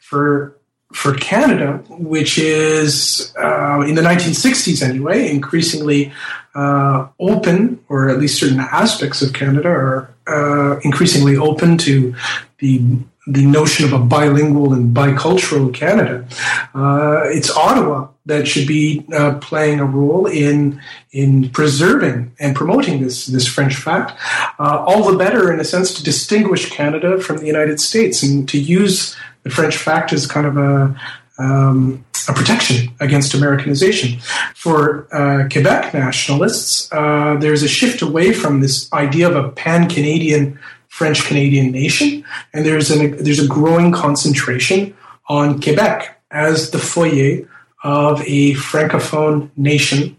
[0.00, 0.56] For
[0.92, 6.12] for Canada, which is uh, in the 1960s anyway, increasingly
[6.54, 12.14] uh, open, or at least certain aspects of Canada are uh, increasingly open to
[12.58, 12.82] the
[13.26, 16.26] the notion of a bilingual and bicultural Canada.
[16.74, 20.80] Uh, it's Ottawa that should be uh, playing a role in
[21.12, 24.18] in preserving and promoting this this French fact.
[24.58, 28.48] Uh, all the better, in a sense, to distinguish Canada from the United States and
[28.48, 30.94] to use the French fact as kind of a
[31.38, 34.20] um, a protection against Americanization.
[34.54, 39.88] For uh, Quebec nationalists, uh, there's a shift away from this idea of a pan
[39.88, 40.58] Canadian
[40.88, 44.94] French Canadian nation, and there's, an, there's a growing concentration
[45.28, 47.48] on Quebec as the foyer
[47.82, 50.16] of a francophone nation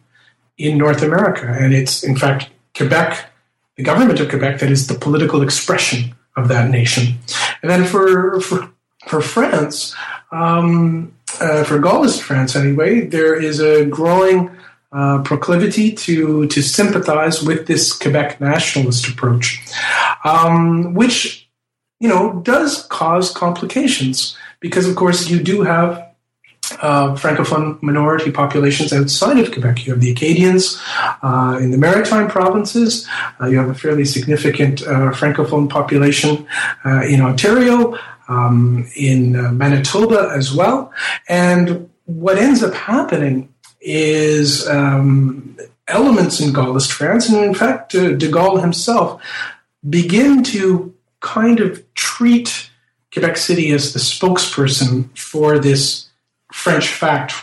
[0.57, 1.47] in North America.
[1.47, 3.29] And it's, in fact, Quebec,
[3.77, 7.17] the government of Quebec, that is the political expression of that nation.
[7.61, 8.71] And then for, for,
[9.07, 9.95] for France,
[10.31, 14.51] um, uh, for Gaullist France anyway, there is a growing
[14.91, 19.61] uh, proclivity to to sympathize with this Quebec nationalist approach,
[20.25, 21.49] um, which
[21.99, 26.10] you know does cause complications because, of course, you do have
[26.81, 29.85] uh, francophone minority populations outside of Quebec.
[29.85, 30.81] You have the Acadians
[31.21, 33.07] uh, in the maritime provinces.
[33.39, 36.47] Uh, you have a fairly significant uh, francophone population
[36.85, 37.97] uh, in Ontario,
[38.27, 40.93] um, in uh, Manitoba as well.
[41.27, 45.57] And what ends up happening is um,
[45.87, 49.21] elements in Gaullist France, and in fact, de Gaulle himself,
[49.89, 52.69] begin to kind of treat
[53.13, 56.07] Quebec City as the spokesperson for this
[56.51, 57.33] French fact,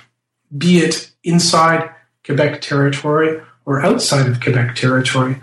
[0.56, 1.90] be it inside
[2.24, 5.36] Quebec territory or outside of Quebec territory.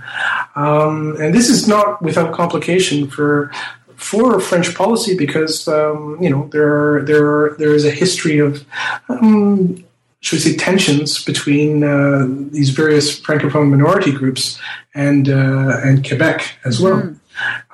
[0.56, 3.52] Um, and this is not without complication for
[3.96, 8.66] for French policy because um, you know there there there is a history of
[9.10, 9.84] um,
[10.26, 14.60] should we say, tensions between uh, these various francophone minority groups
[14.96, 17.02] and uh, and Quebec as well.
[17.02, 17.20] Mm.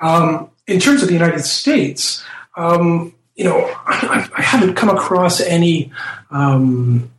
[0.02, 2.22] Um, in terms of the United States,
[2.58, 5.90] um, you know, I, I, haven't come across any
[6.30, 7.10] um,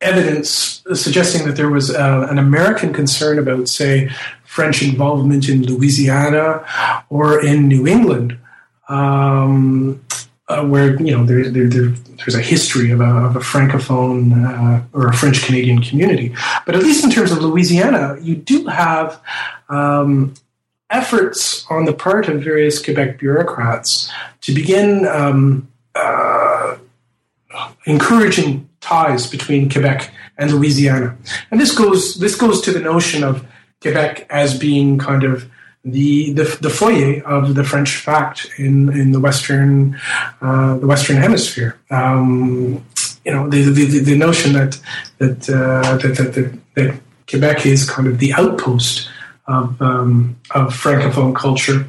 [0.00, 4.10] evidence suggesting that there was uh, an American concern about, say,
[4.44, 6.64] French involvement in Louisiana
[7.08, 8.38] or in New England.
[8.88, 10.02] Um,
[10.48, 14.32] uh, where you know there, there, there, there's a history of a, of a francophone
[14.34, 16.34] uh, or a French Canadian community,
[16.66, 19.22] but at least in terms of Louisiana, you do have
[19.68, 20.34] um,
[20.90, 24.10] efforts on the part of various Quebec bureaucrats
[24.42, 26.76] to begin um, uh,
[27.86, 31.16] encouraging ties between Quebec and Louisiana,
[31.50, 33.46] and this goes this goes to the notion of
[33.80, 35.50] Quebec as being kind of
[35.84, 39.98] the, the, the foyer of the French fact in in the western
[40.40, 41.78] uh, the Western Hemisphere.
[41.90, 42.84] Um,
[43.24, 44.80] you know the, the, the notion that
[45.18, 49.09] that, uh, that, that, that that Quebec is kind of the outpost
[49.56, 51.80] of um, of francophone culture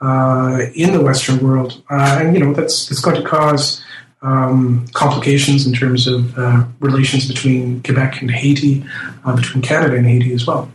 [0.00, 3.82] uh, in the Western world, uh, and you know that's that's going to cause.
[4.22, 8.82] Um, complications in terms of uh, relations between Quebec and Haiti,
[9.26, 10.66] uh, between Canada and Haiti as well.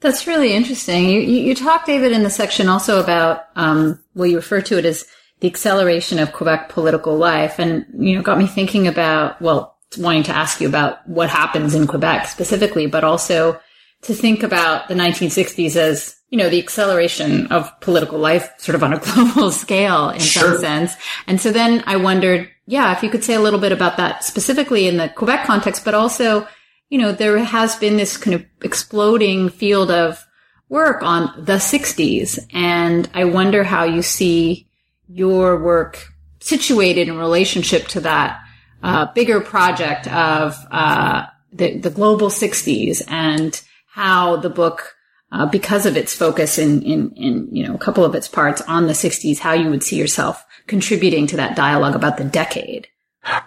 [0.00, 1.08] That's really interesting.
[1.08, 4.78] You, you, you talk, David, in the section also about, um, well, you refer to
[4.78, 5.06] it as
[5.38, 7.60] the acceleration of Quebec political life.
[7.60, 11.76] And, you know, got me thinking about, well, wanting to ask you about what happens
[11.76, 13.60] in Quebec specifically, but also
[14.02, 18.82] to think about the 1960s as, you know, the acceleration of political life sort of
[18.82, 20.54] on a global scale in sure.
[20.54, 20.94] some sense.
[21.26, 24.24] And so then I wondered, yeah, if you could say a little bit about that
[24.24, 26.46] specifically in the Quebec context, but also
[26.92, 30.26] you know, there has been this kind of exploding field of
[30.68, 32.38] work on the 60s.
[32.52, 34.68] And I wonder how you see
[35.08, 36.06] your work
[36.40, 38.42] situated in relationship to that
[38.82, 43.58] uh, bigger project of uh, the, the global 60s and
[43.92, 44.94] how the book,
[45.30, 48.62] uh, because of its focus in, in, in, you know, a couple of its parts
[48.62, 52.88] on the 60s, how you would see yourself contributing to that dialogue about the decade.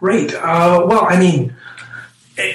[0.01, 0.31] Right.
[0.33, 1.55] Uh, well, I mean,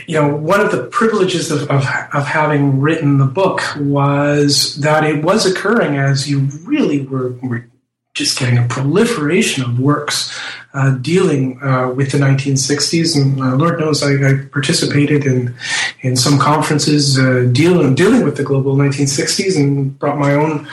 [0.06, 5.04] you know, one of the privileges of, of, of, having written the book was that
[5.04, 7.66] it was occurring as you really were, were
[8.14, 10.38] just getting a proliferation of works
[10.72, 13.20] uh, dealing uh, with the 1960s.
[13.20, 15.54] And uh, Lord knows I, I, participated in
[16.02, 20.68] in some conferences uh, dealing dealing with the global 1960s and brought my own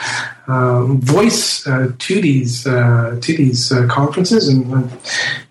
[0.48, 4.48] um, voice uh, to these uh, to these conferences.
[4.48, 4.92] And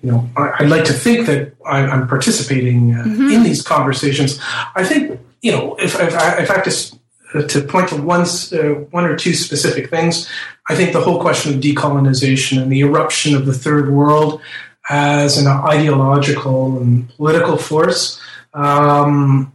[0.02, 3.30] you know, I, would like to think that I, am participating mm-hmm.
[3.30, 4.38] in these conversations.
[4.76, 6.96] I think you know if if I, if I have to
[7.32, 10.30] to point to one, uh, one or two specific things,
[10.68, 14.40] I think the whole question of decolonization and the eruption of the third world
[14.88, 18.20] as an ideological and political force
[18.54, 19.52] um,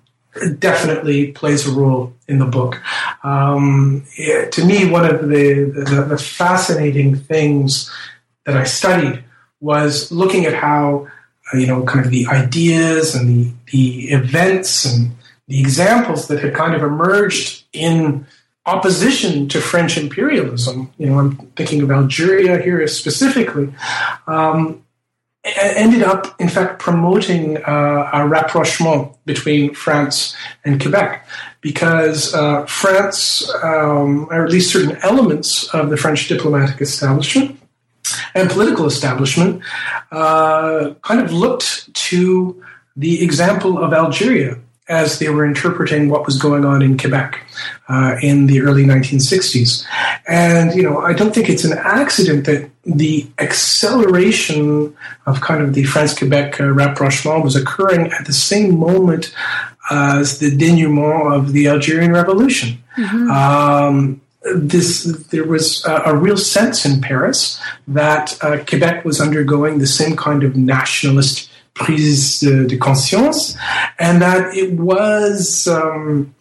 [0.60, 2.82] definitely plays a role in the book.
[3.24, 7.92] Um, it, to me, one of the, the, the fascinating things
[8.46, 9.24] that I studied
[9.60, 11.08] was looking at how,
[11.54, 15.12] uh, you know, kind of the ideas and the, the events and
[15.52, 18.26] the examples that had kind of emerged in
[18.66, 20.90] opposition to French imperialism.
[20.98, 23.74] You know, I'm thinking of Algeria here specifically.
[24.28, 24.86] Um,
[25.44, 31.28] ended up, in fact, promoting uh, a rapprochement between France and Quebec
[31.60, 37.60] because uh, France, um, or at least certain elements of the French diplomatic establishment
[38.36, 39.62] and political establishment,
[40.12, 42.64] uh, kind of looked to
[42.96, 44.58] the example of Algeria
[44.92, 47.42] as they were interpreting what was going on in Quebec
[47.88, 49.86] uh, in the early 1960s.
[50.28, 55.74] And, you know, I don't think it's an accident that the acceleration of kind of
[55.74, 59.34] the France Quebec uh, rapprochement was occurring at the same moment
[59.90, 62.84] as the denouement of the Algerian Revolution.
[62.98, 63.32] Mm-hmm.
[63.32, 64.22] Um,
[64.56, 69.86] this there was a, a, real sense in Paris that uh, Quebec was undergoing the
[69.86, 73.56] same kind of nationalist prise de, conscience,
[74.00, 76.34] and that it was um,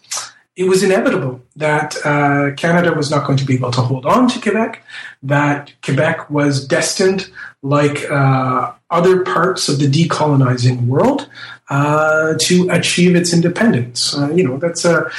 [0.57, 4.29] it was inevitable that uh, Canada was not going to be able to hold on
[4.29, 4.85] to Quebec,
[5.23, 7.31] that Quebec was destined,
[7.63, 11.29] like uh, other parts of the decolonizing world,
[11.71, 14.17] uh, to achieve its independence.
[14.17, 15.11] Uh, you know, that's a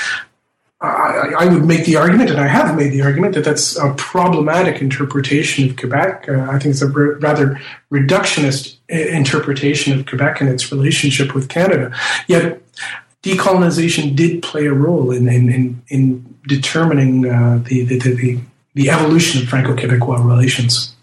[0.82, 3.94] I, I, would make the argument, and I have made the argument, that that's a
[3.94, 6.26] problematic interpretation of Quebec.
[6.28, 11.96] Uh, I think it's a rather reductionist interpretation of Quebec and its relationship with Canada.
[12.28, 12.62] Yet,
[13.24, 18.40] decolonization did play a role in in, in, in determining uh, the, the, the,
[18.74, 20.96] the evolution of Franco-Quebecois relations.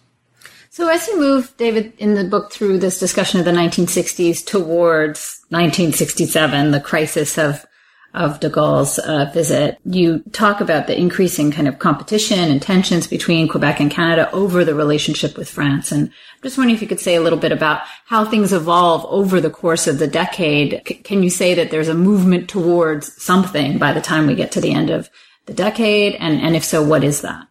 [0.70, 5.40] So, as you move, David, in the book through this discussion of the 1960s towards
[5.48, 7.66] 1967, the crisis of
[8.14, 13.06] of de Gaulle's uh, visit, you talk about the increasing kind of competition and tensions
[13.06, 15.92] between Quebec and Canada over the relationship with France.
[15.92, 19.04] And I'm just wondering if you could say a little bit about how things evolve
[19.06, 20.82] over the course of the decade.
[20.86, 24.52] C- can you say that there's a movement towards something by the time we get
[24.52, 25.10] to the end of
[25.46, 26.14] the decade?
[26.14, 27.46] And, and if so, what is that?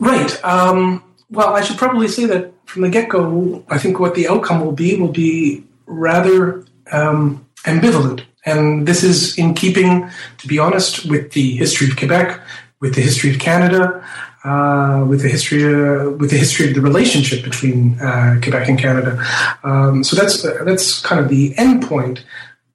[0.00, 0.44] Right.
[0.44, 4.28] Um, well, I should probably say that from the get go, I think what the
[4.28, 8.24] outcome will be will be rather um, ambivalent.
[8.44, 12.40] And this is in keeping, to be honest, with the history of Quebec,
[12.80, 14.04] with the history of Canada,
[14.44, 18.78] uh, with the history uh, with the history of the relationship between uh, Quebec and
[18.78, 19.24] Canada.
[19.62, 22.24] Um, so that's that's kind of the end point.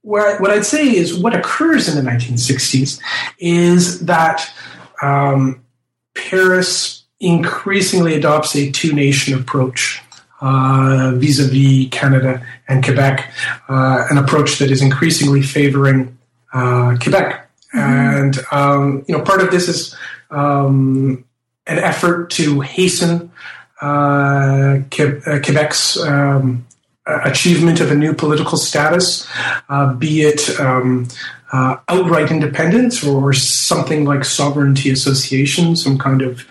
[0.02, 3.02] Where, what I'd say is what occurs in the 1960s
[3.40, 4.50] is that
[5.02, 5.66] um,
[6.16, 10.02] Paris increasingly adopts a two nation approach
[10.42, 13.32] uh, vis-a-vis Canada and Quebec,
[13.70, 16.18] uh, an approach that is increasingly favoring
[16.54, 17.50] uh, Quebec.
[17.76, 17.80] Mm-hmm.
[17.80, 19.96] And um, you know, part of this is
[20.30, 21.26] um,
[21.66, 23.32] an effort to hasten
[23.82, 26.66] uh, Quebec's um,
[27.06, 29.28] achievement of a new political status,
[29.70, 31.08] uh, be it um,
[31.54, 36.46] uh, outright independence or something like sovereignty association, some kind of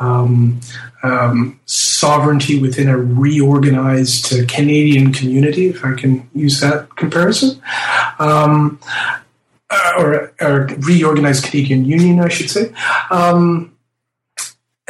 [0.00, 0.60] um,
[1.02, 7.60] um, sovereignty within a reorganized uh, Canadian community, if I can use that comparison,
[8.18, 8.78] um,
[9.70, 12.72] uh, or, or, reorganized Canadian Union, I should say.
[13.10, 13.76] Um,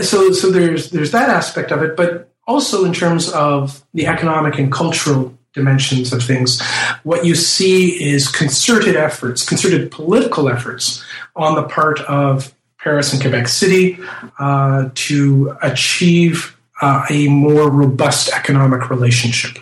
[0.00, 4.58] so, so there's there's that aspect of it, but also in terms of the economic
[4.58, 6.60] and cultural dimensions of things,
[7.02, 11.04] what you see is concerted efforts, concerted political efforts
[11.36, 13.98] on the part of Paris and Quebec City
[14.38, 19.56] uh, to achieve uh, a more robust economic relationship,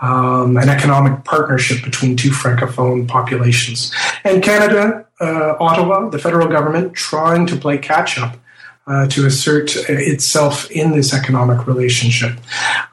[0.00, 3.92] um, an economic partnership between two francophone populations.
[4.24, 8.36] And Canada, uh, Ottawa, the federal government, trying to play catch up.
[8.86, 12.38] Uh, to assert itself in this economic relationship.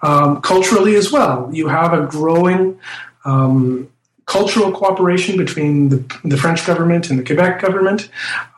[0.01, 2.79] Um, culturally, as well, you have a growing
[3.25, 3.89] um,
[4.31, 8.09] cultural cooperation between the, the, French government and the Quebec government,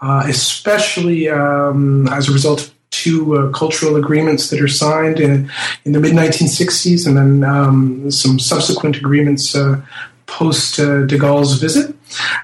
[0.01, 5.49] uh, especially um, as a result of two uh, cultural agreements that are signed in,
[5.83, 9.81] in the mid 1960s, and then um, some subsequent agreements uh,
[10.27, 11.95] post uh, de Gaulle's visit.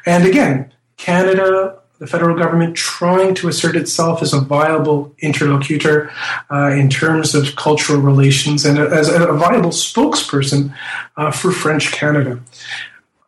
[0.08, 6.12] And again, Canada, the federal government trying to assert itself as a viable interlocutor
[6.50, 10.74] uh, in terms of cultural relations and as a, viable spokesperson
[11.18, 12.40] uh, for French Canada.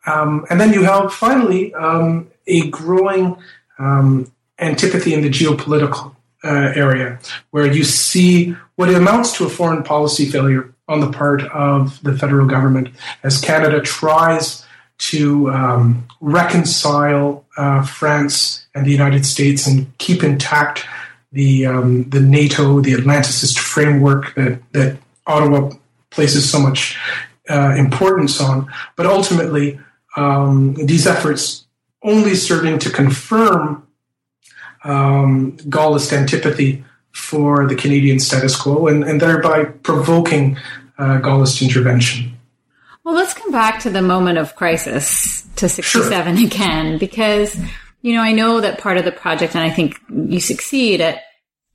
[0.06, 3.36] Um, and then you have finally um, a growing
[3.78, 9.82] um, antipathy in the geopolitical uh, area, where you see what amounts to a foreign
[9.82, 12.88] policy failure on the part of the federal government
[13.22, 14.64] as Canada tries
[14.98, 20.84] to um, reconcile uh, France and the United States and keep intact
[21.32, 25.70] the um, the NATO, the Atlanticist framework that that Ottawa
[26.10, 26.98] places so much
[27.48, 28.70] uh, importance on.
[28.96, 29.80] But ultimately,
[30.16, 31.66] um, these efforts
[32.02, 33.86] only serving to confirm
[34.84, 40.56] um, Gaullist antipathy for the Canadian status quo and, and thereby provoking
[40.98, 42.36] uh, Gaullist intervention.
[43.04, 46.46] Well, let's come back to the moment of crisis to 67 sure.
[46.46, 47.56] again, because,
[48.00, 51.22] you know, I know that part of the project, and I think you succeed at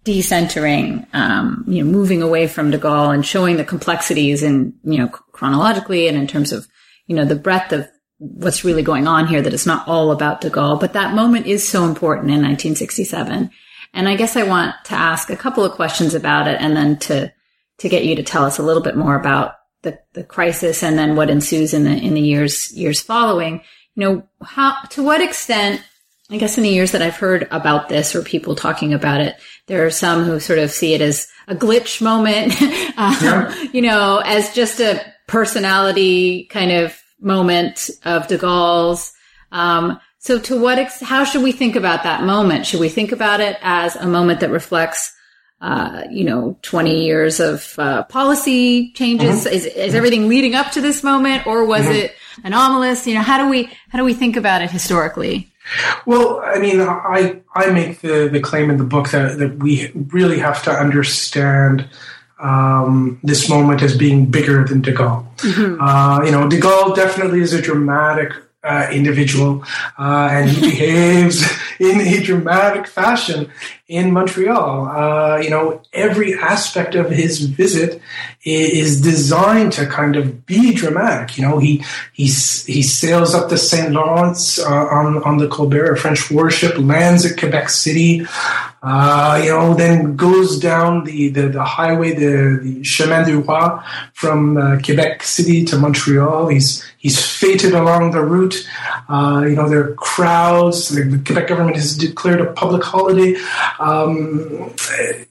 [0.05, 4.97] decentering, um, you know, moving away from de Gaulle and showing the complexities and, you
[4.97, 6.65] know, chronologically and in terms of,
[7.07, 7.87] you know, the breadth of
[8.19, 11.45] what's really going on here, that it's not all about de Gaulle, but that moment
[11.45, 13.51] is so important in 1967.
[13.93, 16.97] And I guess I want to ask a couple of questions about it and then
[16.99, 17.31] to,
[17.79, 19.53] to get you to tell us a little bit more about
[19.83, 23.61] the, the crisis and then what ensues in the, in the years, years following.
[23.95, 25.81] You know, how, to what extent,
[26.29, 29.35] I guess in the years that I've heard about this or people talking about it,
[29.67, 32.59] there are some who sort of see it as a glitch moment,
[32.97, 33.63] um, yeah.
[33.71, 39.13] you know, as just a personality kind of moment of de Gaulle's.
[39.51, 42.65] Um, so to what, ex- how should we think about that moment?
[42.65, 45.13] Should we think about it as a moment that reflects
[45.59, 49.45] uh, you know, 20 years of uh, policy changes?
[49.45, 49.55] Mm-hmm.
[49.55, 51.93] Is, is everything leading up to this moment or was mm-hmm.
[51.93, 53.07] it anomalous?
[53.07, 55.51] You know, how do we, how do we think about it historically?
[56.05, 59.91] Well, I mean, I, I make the, the claim in the book that, that we
[59.93, 61.89] really have to understand
[62.39, 65.25] um, this moment as being bigger than De Gaulle.
[65.37, 65.81] Mm-hmm.
[65.81, 68.31] Uh, you know, De Gaulle definitely is a dramatic
[68.63, 69.63] uh, individual,
[69.97, 71.43] uh, and he behaves
[71.79, 73.51] in a dramatic fashion
[73.87, 74.87] in Montreal.
[74.87, 78.01] Uh, you know, every aspect of his visit
[78.43, 81.37] is designed to kind of be dramatic.
[81.37, 81.83] You know, he
[82.13, 86.77] he he sails up the Saint Lawrence uh, on on the Colbert, a French warship,
[86.77, 88.25] lands at Quebec City.
[88.83, 93.79] Uh, you know, then goes down the, the, the highway, the, the Chemin du Roi
[94.13, 96.47] from uh, Quebec City to Montreal.
[96.47, 98.67] He's he's fated along the route.
[99.09, 100.89] Uh, you know, there are crowds.
[100.89, 103.35] The, the, Quebec government has declared a public holiday.
[103.79, 104.73] Um,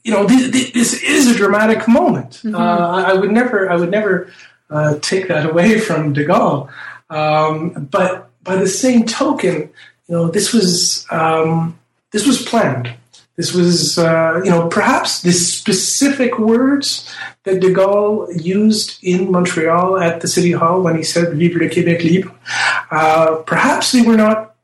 [0.03, 2.41] you know, this, this, is a dramatic moment.
[2.43, 2.55] Mm-hmm.
[2.55, 4.31] Uh, I would never, I would never
[4.69, 6.69] uh, take that away from De Gaulle.
[7.09, 9.69] Um, but by the same token,
[10.07, 11.77] you know, this was um,
[12.11, 12.93] this was planned.
[13.35, 19.99] This was, uh, you know, perhaps the specific words that de Gaulle used in Montreal
[19.99, 22.33] at the City Hall when he said "Vive le Québec libre."
[22.89, 24.55] Uh, perhaps they were not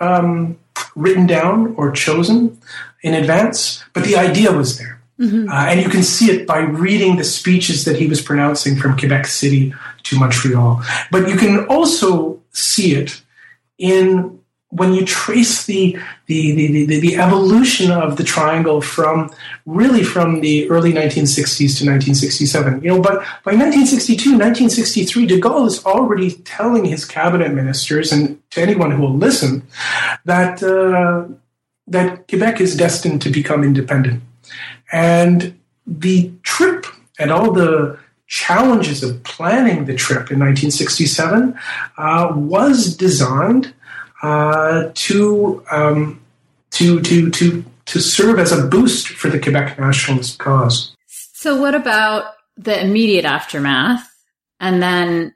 [0.00, 0.58] um,
[0.94, 2.58] written down or chosen
[3.02, 5.00] in advance, but the idea was there.
[5.18, 5.48] Mm-hmm.
[5.48, 8.96] Uh, and you can see it by reading the speeches that he was pronouncing from
[8.96, 9.74] Quebec City
[10.04, 10.82] to Montreal.
[11.10, 13.20] But you can also see it
[13.78, 14.38] in
[14.70, 19.30] when you trace the, the, the, the, the evolution of the triangle from
[19.64, 25.66] really from the early 1960s to 1967, you know, but by 1962, 1963, de Gaulle
[25.66, 29.66] is already telling his cabinet ministers and to anyone who will listen
[30.26, 31.32] that, uh,
[31.88, 34.22] that Quebec is destined to become independent.
[34.92, 36.86] And the trip
[37.18, 41.58] and all the challenges of planning the trip in 1967
[41.96, 43.74] uh, was designed
[44.22, 46.20] uh, to um,
[46.70, 50.94] to to to to serve as a boost for the Quebec nationalist cause.
[51.06, 54.10] So, what about the immediate aftermath,
[54.60, 55.34] and then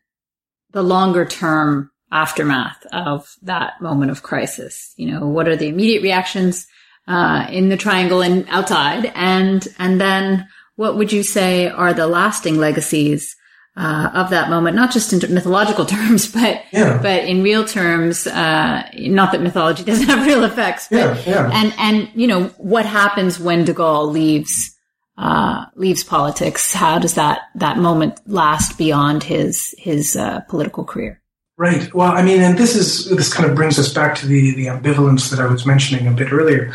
[0.72, 4.92] the longer term aftermath of that moment of crisis?
[4.96, 6.66] You know, what are the immediate reactions
[7.08, 10.46] uh, in the triangle and outside, and and then
[10.76, 13.34] what would you say are the lasting legacies
[13.76, 17.00] uh, of that moment, not just in mythological terms, but yeah.
[17.00, 18.26] but in real terms.
[18.26, 21.50] Uh, not that mythology doesn't have real effects, but yeah, yeah.
[21.52, 24.76] and and you know what happens when De Gaulle leaves
[25.18, 26.72] uh, leaves politics?
[26.72, 31.21] How does that that moment last beyond his his uh, political career?
[31.62, 31.94] Right.
[31.94, 34.66] Well, I mean, and this is this kind of brings us back to the the
[34.66, 36.72] ambivalence that I was mentioning a bit earlier,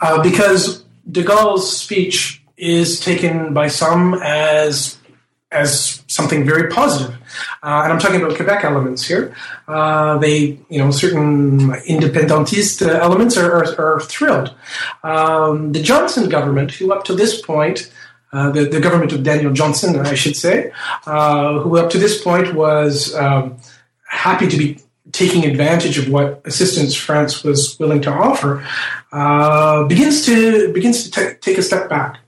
[0.00, 4.98] uh, because De Gaulle's speech is taken by some as
[5.52, 7.14] as something very positive.
[7.62, 9.36] Uh, and I'm talking about Quebec elements here.
[9.68, 14.52] Uh, they, you know, certain independentist elements are, are, are thrilled.
[15.04, 17.88] Um, the Johnson government, who up to this point,
[18.32, 20.72] uh, the, the, government of Daniel Johnson, I should say,
[21.06, 23.58] uh, who up to this point was um,
[24.14, 24.78] happy to be
[25.12, 28.66] taking advantage of what assistance France was willing to offer,
[29.12, 32.18] uh, begins to begins to t- take a step back.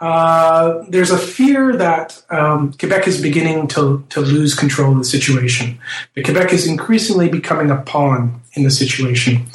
[0.00, 5.04] Uh, there's a fear that um, Quebec is beginning to, to lose control of the
[5.04, 5.78] situation.
[6.14, 9.46] That Quebec is increasingly becoming a pawn in the situation.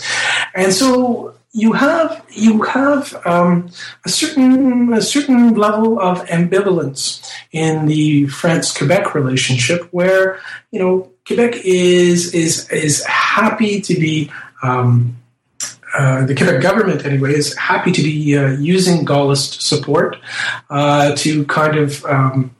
[0.56, 3.70] And so you have you have um,
[4.06, 10.40] a certain a certain level of ambivalence in the France Quebec relationship, where
[10.72, 14.32] you know Quebec is is is happy to be.
[14.64, 15.18] Um,
[15.98, 20.18] uh, the Quebec government, anyway, is happy to be uh, using Gaullist support
[20.70, 22.56] uh, to kind of um,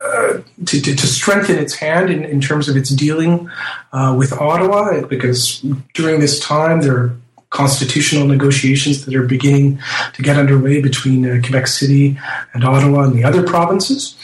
[0.00, 3.50] uh, to, to, to, strengthen its hand in, in terms of its dealing
[3.92, 7.16] uh, with Ottawa, because during this time there are
[7.50, 9.78] constitutional negotiations that are beginning
[10.14, 12.18] to get underway between uh, Quebec City
[12.54, 14.16] and Ottawa and the other provinces.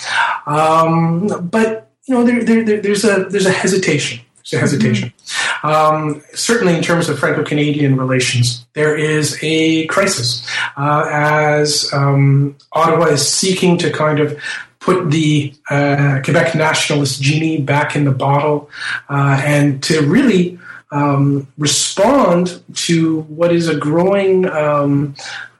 [0.46, 4.20] Um, but you know, there, there, there's a there's a hesitation.
[4.36, 5.08] There's a hesitation.
[5.08, 5.66] Mm-hmm.
[5.66, 10.46] Um, certainly, in terms of Franco-Canadian relations, there is a crisis
[10.76, 14.38] uh, as um, Ottawa is seeking to kind of
[14.80, 18.68] put the uh, Quebec nationalist genie back in the bottle
[19.08, 20.58] uh, and to really
[20.90, 25.14] um, respond to what is a growing um,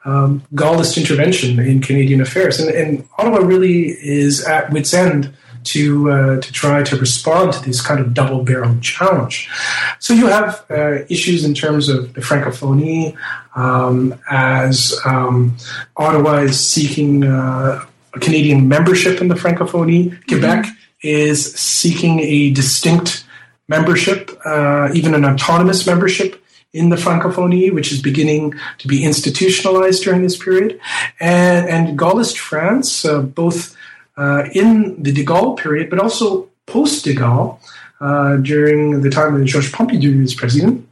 [0.05, 2.61] um, Gaullist intervention in Canadian affairs.
[2.61, 5.35] And, and, Ottawa really is at wit's end
[5.65, 9.49] to uh, to try to respond to this kind of double barreled challenge.
[9.99, 13.17] So you have uh, issues in terms of the Francophonie
[13.55, 15.57] um, as um,
[15.97, 17.85] Ottawa is seeking uh,
[18.21, 20.11] Canadian membership in the Francophonie.
[20.11, 20.29] Mm-hmm.
[20.29, 20.67] Quebec
[21.03, 23.25] is seeking a distinct
[23.69, 26.43] membership, uh, even an autonomous membership
[26.73, 30.81] in the Francophonie, which is beginning to be institutionalized during this period.
[31.21, 33.77] And, and Gaullist France, uh, both
[34.17, 37.59] uh, in the de Gaulle period, but also post de Gaulle,
[38.01, 40.87] uh, during the time when Georges Pompidou is president,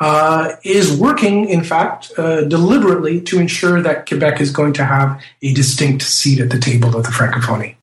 [0.00, 5.20] uh, is working, in fact, uh, deliberately to ensure that Quebec is going to have
[5.42, 7.76] a distinct seat at the table of the Francophonie.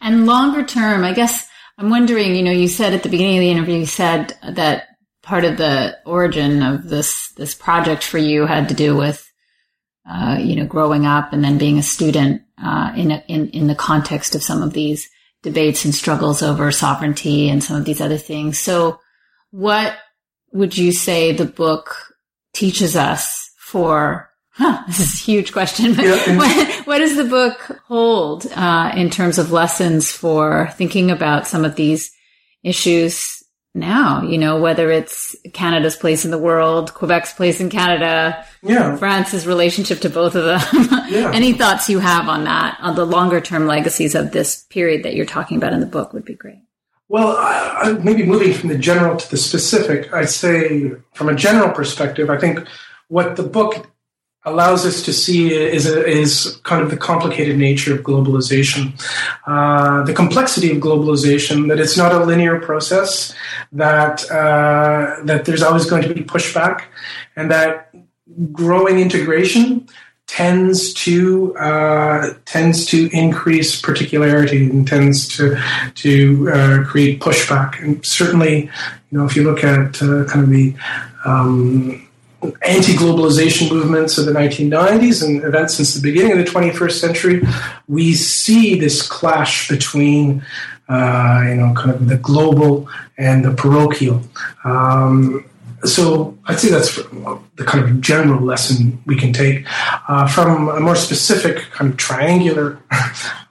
[0.00, 3.40] And longer term, I guess I'm wondering, you know, you said at the beginning of
[3.40, 4.88] the interview, you said that
[5.22, 9.30] part of the origin of this, this project for you had to do with,
[10.08, 13.66] uh, you know, growing up and then being a student, uh, in, a, in, in
[13.66, 15.08] the context of some of these
[15.42, 18.58] debates and struggles over sovereignty and some of these other things.
[18.58, 19.00] So
[19.50, 19.96] what
[20.52, 21.96] would you say the book
[22.52, 25.94] teaches us for Huh, this is a huge question.
[25.94, 26.36] But yeah.
[26.38, 31.64] what, what, does the book hold uh, in terms of lessons for thinking about some
[31.64, 32.10] of these
[32.62, 33.35] issues
[33.76, 34.22] now?
[34.22, 38.96] You know, whether it's Canada's place in the world, Quebec's place in Canada, yeah.
[38.96, 40.88] France's relationship to both of them.
[41.08, 41.30] yeah.
[41.32, 45.14] Any thoughts you have on that, on the longer term legacies of this period that
[45.14, 46.62] you're talking about in the book would be great.
[47.08, 51.34] Well, I, I, maybe moving from the general to the specific, I'd say from a
[51.34, 52.66] general perspective, I think
[53.08, 53.88] what the book
[54.46, 58.94] allows us to see is, a, is kind of the complicated nature of globalization,
[59.46, 61.68] uh, the complexity of globalization.
[61.68, 63.34] That it's not a linear process.
[63.72, 66.84] That uh, that there's always going to be pushback,
[67.34, 67.92] and that
[68.52, 69.88] growing integration
[70.28, 75.60] tends to uh, tends to increase particularity and tends to
[75.96, 77.82] to uh, create pushback.
[77.82, 78.70] And certainly,
[79.10, 80.74] you know, if you look at uh, kind of the
[81.24, 82.05] um,
[82.42, 87.42] anti-globalization movements of the 1990s and events since the beginning of the 21st century,
[87.88, 90.44] we see this clash between
[90.88, 94.22] uh, you know kind of the global and the parochial.
[94.64, 95.44] Um,
[95.84, 99.66] so I'd say that's the kind of general lesson we can take
[100.08, 102.80] uh, from a more specific kind of triangular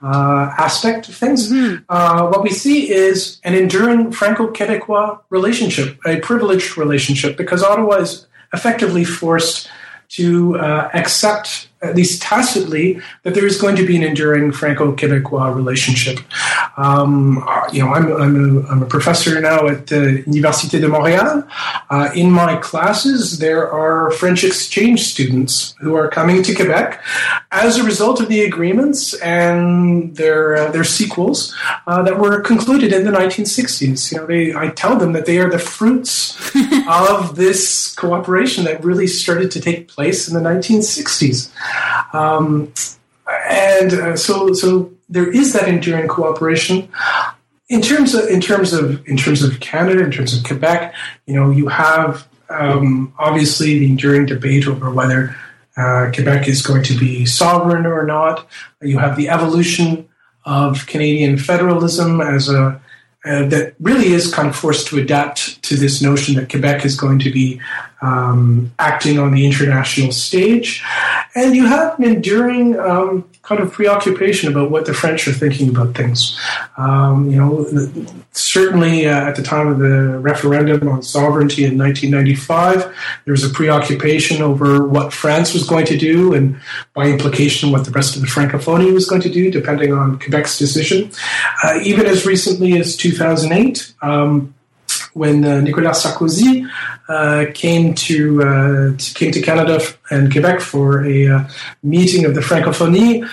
[0.02, 1.50] uh, aspect of things.
[1.50, 1.84] Mm-hmm.
[1.88, 8.25] Uh, what we see is an enduring Franco-Quebecois relationship, a privileged relationship, because Ottawa is
[8.52, 9.68] effectively forced
[10.08, 15.54] to uh, accept, at least tacitly, that there is going to be an enduring Franco-Quebecois
[15.54, 16.18] relationship.
[16.78, 20.88] Um, uh, you know, I'm, I'm, a, I'm, a professor now at the Université de
[20.88, 21.48] Montréal.
[21.90, 27.02] Uh, in my classes, there are French exchange students who are coming to Quebec
[27.50, 31.54] as a result of the agreements and their uh, their sequels
[31.86, 34.12] uh, that were concluded in the 1960s.
[34.12, 36.36] You know, they, I tell them that they are the fruits
[36.88, 41.50] of this cooperation that really started to take place in the 1960s.
[42.12, 42.72] Um,
[43.48, 46.88] and uh, so, so there is that enduring cooperation.
[47.68, 50.94] In terms of in terms of in terms of Canada, in terms of Quebec,
[51.26, 55.34] you know, you have um, obviously the enduring debate over whether
[55.76, 58.46] uh, Quebec is going to be sovereign or not.
[58.80, 60.08] You have the evolution
[60.44, 62.80] of Canadian federalism as a
[63.26, 66.96] uh, that really is kind of forced to adapt to this notion that Quebec is
[66.96, 67.60] going to be
[68.00, 70.82] um, acting on the international stage.
[71.34, 75.68] And you have an enduring um, kind of preoccupation about what the French are thinking
[75.68, 76.38] about things.
[76.76, 77.64] Um, you know,
[78.32, 82.92] certainly uh, at the time of the referendum on sovereignty in 1995,
[83.24, 86.60] there was a preoccupation over what France was going to do, and
[86.92, 90.58] by implication, what the rest of the Francophonie was going to do, depending on Quebec's
[90.58, 91.10] decision.
[91.62, 93.94] Uh, even as recently as 2008.
[94.02, 94.55] Um,
[95.16, 96.68] when uh, Nicolas Sarkozy
[97.08, 101.48] uh, came to, uh, came to Canada and Quebec for a
[101.82, 103.24] meeting of the Francophonie,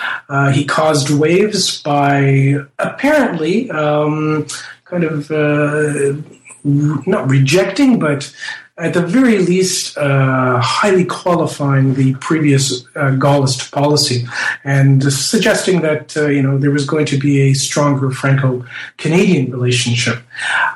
[0.54, 4.46] he caused waves by apparently um,
[4.84, 5.30] kind of
[6.64, 8.32] not rejecting, but
[8.76, 14.26] at the very least, uh, highly qualifying the previous uh, Gaullist policy
[14.64, 20.18] and suggesting that uh, you know there was going to be a stronger Franco-Canadian relationship.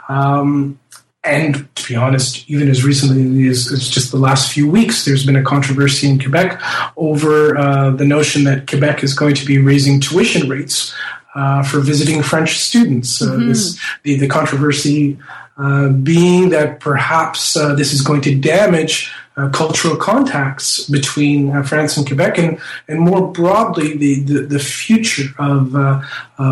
[0.09, 0.78] Um,
[1.24, 5.26] and to be honest, even as recently as, as, just the last few weeks, there's
[5.26, 6.60] been a controversy in Quebec
[6.96, 10.94] over uh, the notion that Quebec is going to be raising tuition rates
[11.34, 13.20] uh, for visiting French students.
[13.20, 13.48] Uh, mm-hmm.
[13.48, 15.18] This, the, the controversy
[15.56, 21.62] uh, being that perhaps uh, this is going to damage uh, cultural contacts between uh,
[21.62, 26.00] France and Quebec, and, and more broadly, the, the, the future of, uh,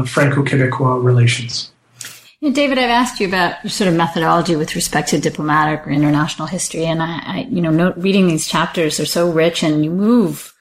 [0.04, 1.70] Franco Quebecois relations.
[2.40, 5.86] You know, David, I've asked you about your sort of methodology with respect to diplomatic
[5.86, 9.62] or international history, and I, I you know, note, reading these chapters are so rich,
[9.62, 10.52] and you move.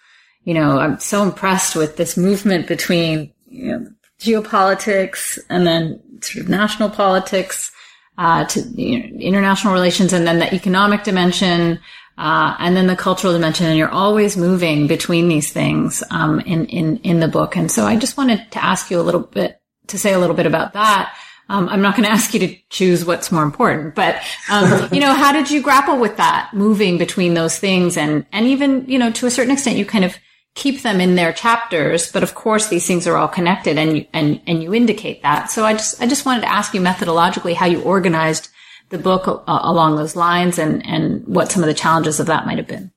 [0.45, 3.87] You know, I'm so impressed with this movement between you know,
[4.19, 7.71] geopolitics and then sort of national politics
[8.17, 11.79] uh, to you know, international relations, and then the economic dimension.
[12.17, 16.65] Uh, and then the cultural dimension, and you're always moving between these things um, in
[16.67, 17.57] in in the book.
[17.57, 20.35] And so, I just wanted to ask you a little bit to say a little
[20.35, 21.13] bit about that.
[21.47, 24.99] Um, I'm not going to ask you to choose what's more important, but um, you
[24.99, 28.97] know, how did you grapple with that, moving between those things, and and even you
[28.97, 30.17] know, to a certain extent, you kind of
[30.55, 34.05] keep them in their chapters, but of course, these things are all connected, and you,
[34.13, 35.51] and and you indicate that.
[35.51, 38.49] So I just I just wanted to ask you methodologically how you organized
[38.89, 42.45] the book uh, along those lines, and and what some of the challenges of that
[42.45, 42.91] might have been.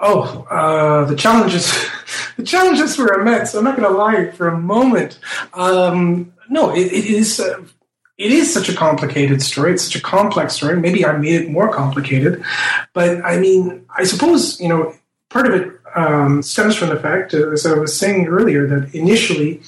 [0.00, 1.72] Oh, uh, the challenges,
[2.36, 3.54] the challenges were immense.
[3.54, 5.18] I'm not going to lie for a moment.
[5.54, 7.40] Um, no, it, it is.
[7.40, 7.64] Uh,
[8.18, 9.72] it is such a complicated story.
[9.72, 10.78] It's such a complex story.
[10.78, 12.44] Maybe I made it more complicated,
[12.92, 14.94] but I mean, I suppose you know
[15.30, 19.60] part of it um, stems from the fact, as I was saying earlier, that initially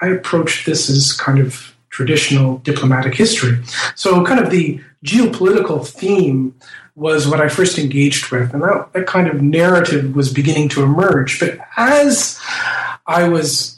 [0.00, 3.62] I approached this as kind of traditional diplomatic history.
[3.94, 6.54] So, kind of the geopolitical theme
[6.96, 10.82] was what I first engaged with, and that, that kind of narrative was beginning to
[10.82, 11.40] emerge.
[11.40, 12.38] But as
[13.06, 13.73] I was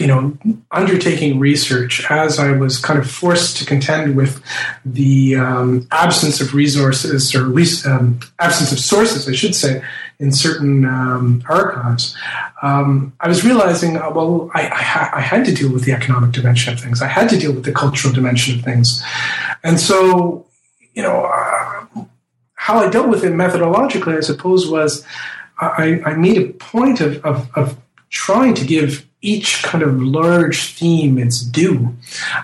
[0.00, 0.36] you know,
[0.70, 4.42] undertaking research as I was kind of forced to contend with
[4.84, 9.82] the um, absence of resources or least um, absence of sources, I should say,
[10.18, 12.16] in certain um, archives,
[12.62, 15.92] um, I was realizing, uh, well, I, I, ha- I, had to deal with the
[15.92, 17.02] economic dimension of things.
[17.02, 19.04] I had to deal with the cultural dimension of things.
[19.62, 20.46] And so,
[20.94, 22.04] you know, uh,
[22.54, 25.04] how I dealt with it methodologically, I suppose, was
[25.58, 27.78] I, I made a point of, of, of
[28.10, 31.94] trying to give each kind of large theme its due,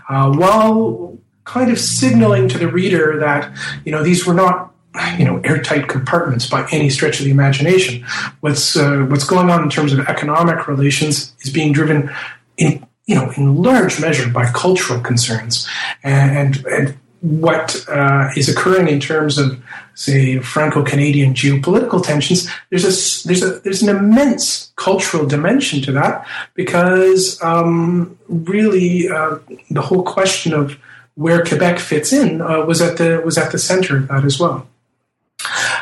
[0.08, 3.50] uh, while kind of signaling to the reader that
[3.84, 4.72] you know these were not
[5.18, 8.04] you know airtight compartments by any stretch of the imagination.
[8.40, 12.10] What's uh, what's going on in terms of economic relations is being driven
[12.56, 15.68] in you know in large measure by cultural concerns
[16.02, 19.62] and and what uh, is occurring in terms of,
[19.94, 26.26] say, Franco-Canadian geopolitical tensions, there's a there's a there's an immense cultural dimension to that
[26.54, 29.38] because um, really uh,
[29.70, 30.76] the whole question of
[31.14, 34.40] where Quebec fits in uh, was at the was at the center of that as
[34.40, 34.66] well.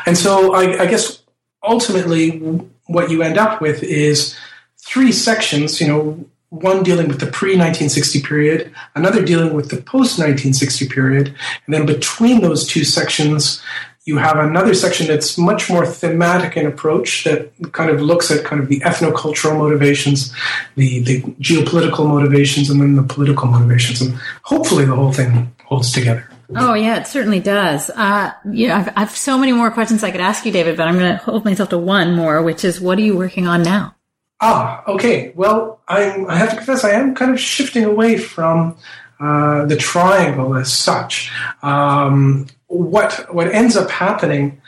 [0.05, 1.23] And so I, I guess
[1.63, 2.37] ultimately
[2.85, 4.35] what you end up with is
[4.77, 5.81] three sections.
[5.81, 10.87] You know, one dealing with the pre 1960 period, another dealing with the post 1960
[10.89, 11.27] period,
[11.65, 13.61] and then between those two sections,
[14.03, 18.43] you have another section that's much more thematic in approach that kind of looks at
[18.43, 20.33] kind of the ethnocultural motivations,
[20.75, 24.01] the, the geopolitical motivations, and then the political motivations.
[24.01, 26.27] And hopefully the whole thing holds together.
[26.53, 27.89] Oh yeah, it certainly does.
[27.91, 30.87] Uh, you know, I've, I've so many more questions I could ask you, David, but
[30.87, 33.63] I'm going to hold myself to one more, which is, what are you working on
[33.63, 33.95] now?
[34.41, 35.31] Ah, okay.
[35.35, 38.75] Well, I'm, I have to confess, I am kind of shifting away from
[39.19, 41.31] uh, the triangle as such.
[41.61, 44.61] Um, what what ends up happening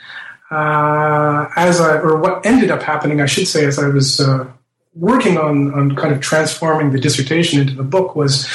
[0.50, 4.46] uh, as I, or what ended up happening, I should say, as I was uh,
[4.94, 8.46] working on on kind of transforming the dissertation into the book, was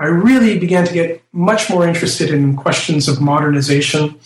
[0.00, 4.18] I really began to get much more interested in questions of modernization,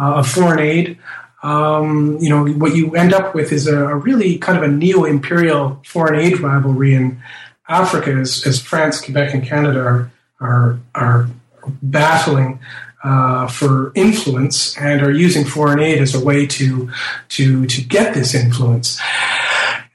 [0.00, 0.98] uh, of foreign aid.
[1.42, 4.72] Um, you know, what you end up with is a, a really kind of a
[4.72, 7.20] neo-imperial foreign aid rivalry in
[7.68, 11.28] Africa as, as France, Quebec, and Canada are are, are
[11.82, 12.58] battling
[13.04, 16.90] uh, for influence and are using foreign aid as a way to
[17.28, 19.00] to to get this influence.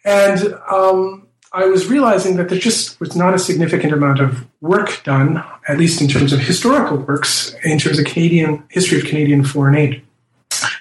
[0.04, 5.04] And um, I was realizing that there just was not a significant amount of work
[5.04, 9.44] done, at least in terms of historical works, in terms of Canadian history of Canadian
[9.44, 10.02] foreign aid.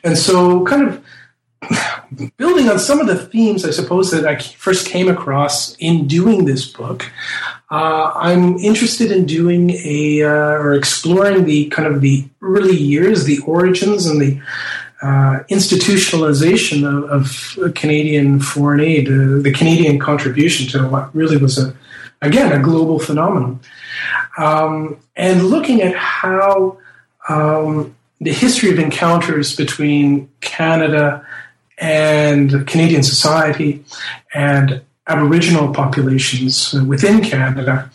[0.07, 1.05] And so, kind of
[2.37, 6.45] building on some of the themes, I suppose, that I first came across in doing
[6.45, 7.11] this book,
[7.73, 13.25] uh, I'm interested in doing a uh, or exploring the kind of the early years,
[13.25, 14.41] the origins, and the
[15.03, 21.59] uh, institutionalization of, of, Canadian foreign aid, uh, the Canadian contribution to what really was
[21.59, 21.75] a
[22.23, 23.59] again a global phenomenon,
[24.39, 26.79] um, and looking at how.
[27.29, 31.27] Um, the history of encounters between Canada
[31.79, 33.85] and Canadian society
[34.35, 37.91] and Aboriginal populations within Canada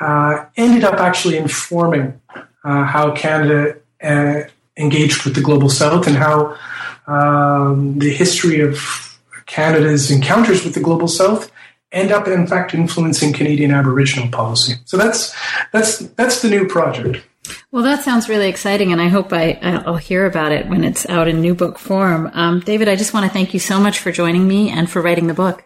[0.00, 2.20] uh, ended up actually informing
[2.64, 4.42] uh, how Canada uh,
[4.76, 6.56] engaged with the global south and how
[7.06, 11.50] um, the history of Canada's encounters with the global south
[11.92, 14.74] end up in fact influencing Canadian Aboriginal policy.
[14.84, 15.34] So that's
[15.72, 17.24] that's that's the new project.
[17.70, 21.08] Well, that sounds really exciting, and I hope I, will hear about it when it's
[21.08, 22.30] out in new book form.
[22.32, 25.02] Um, David, I just want to thank you so much for joining me and for
[25.02, 25.64] writing the book.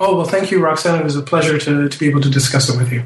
[0.00, 1.00] Oh, well, thank you, Roxanne.
[1.00, 3.04] It was a pleasure to, to be able to discuss it with you.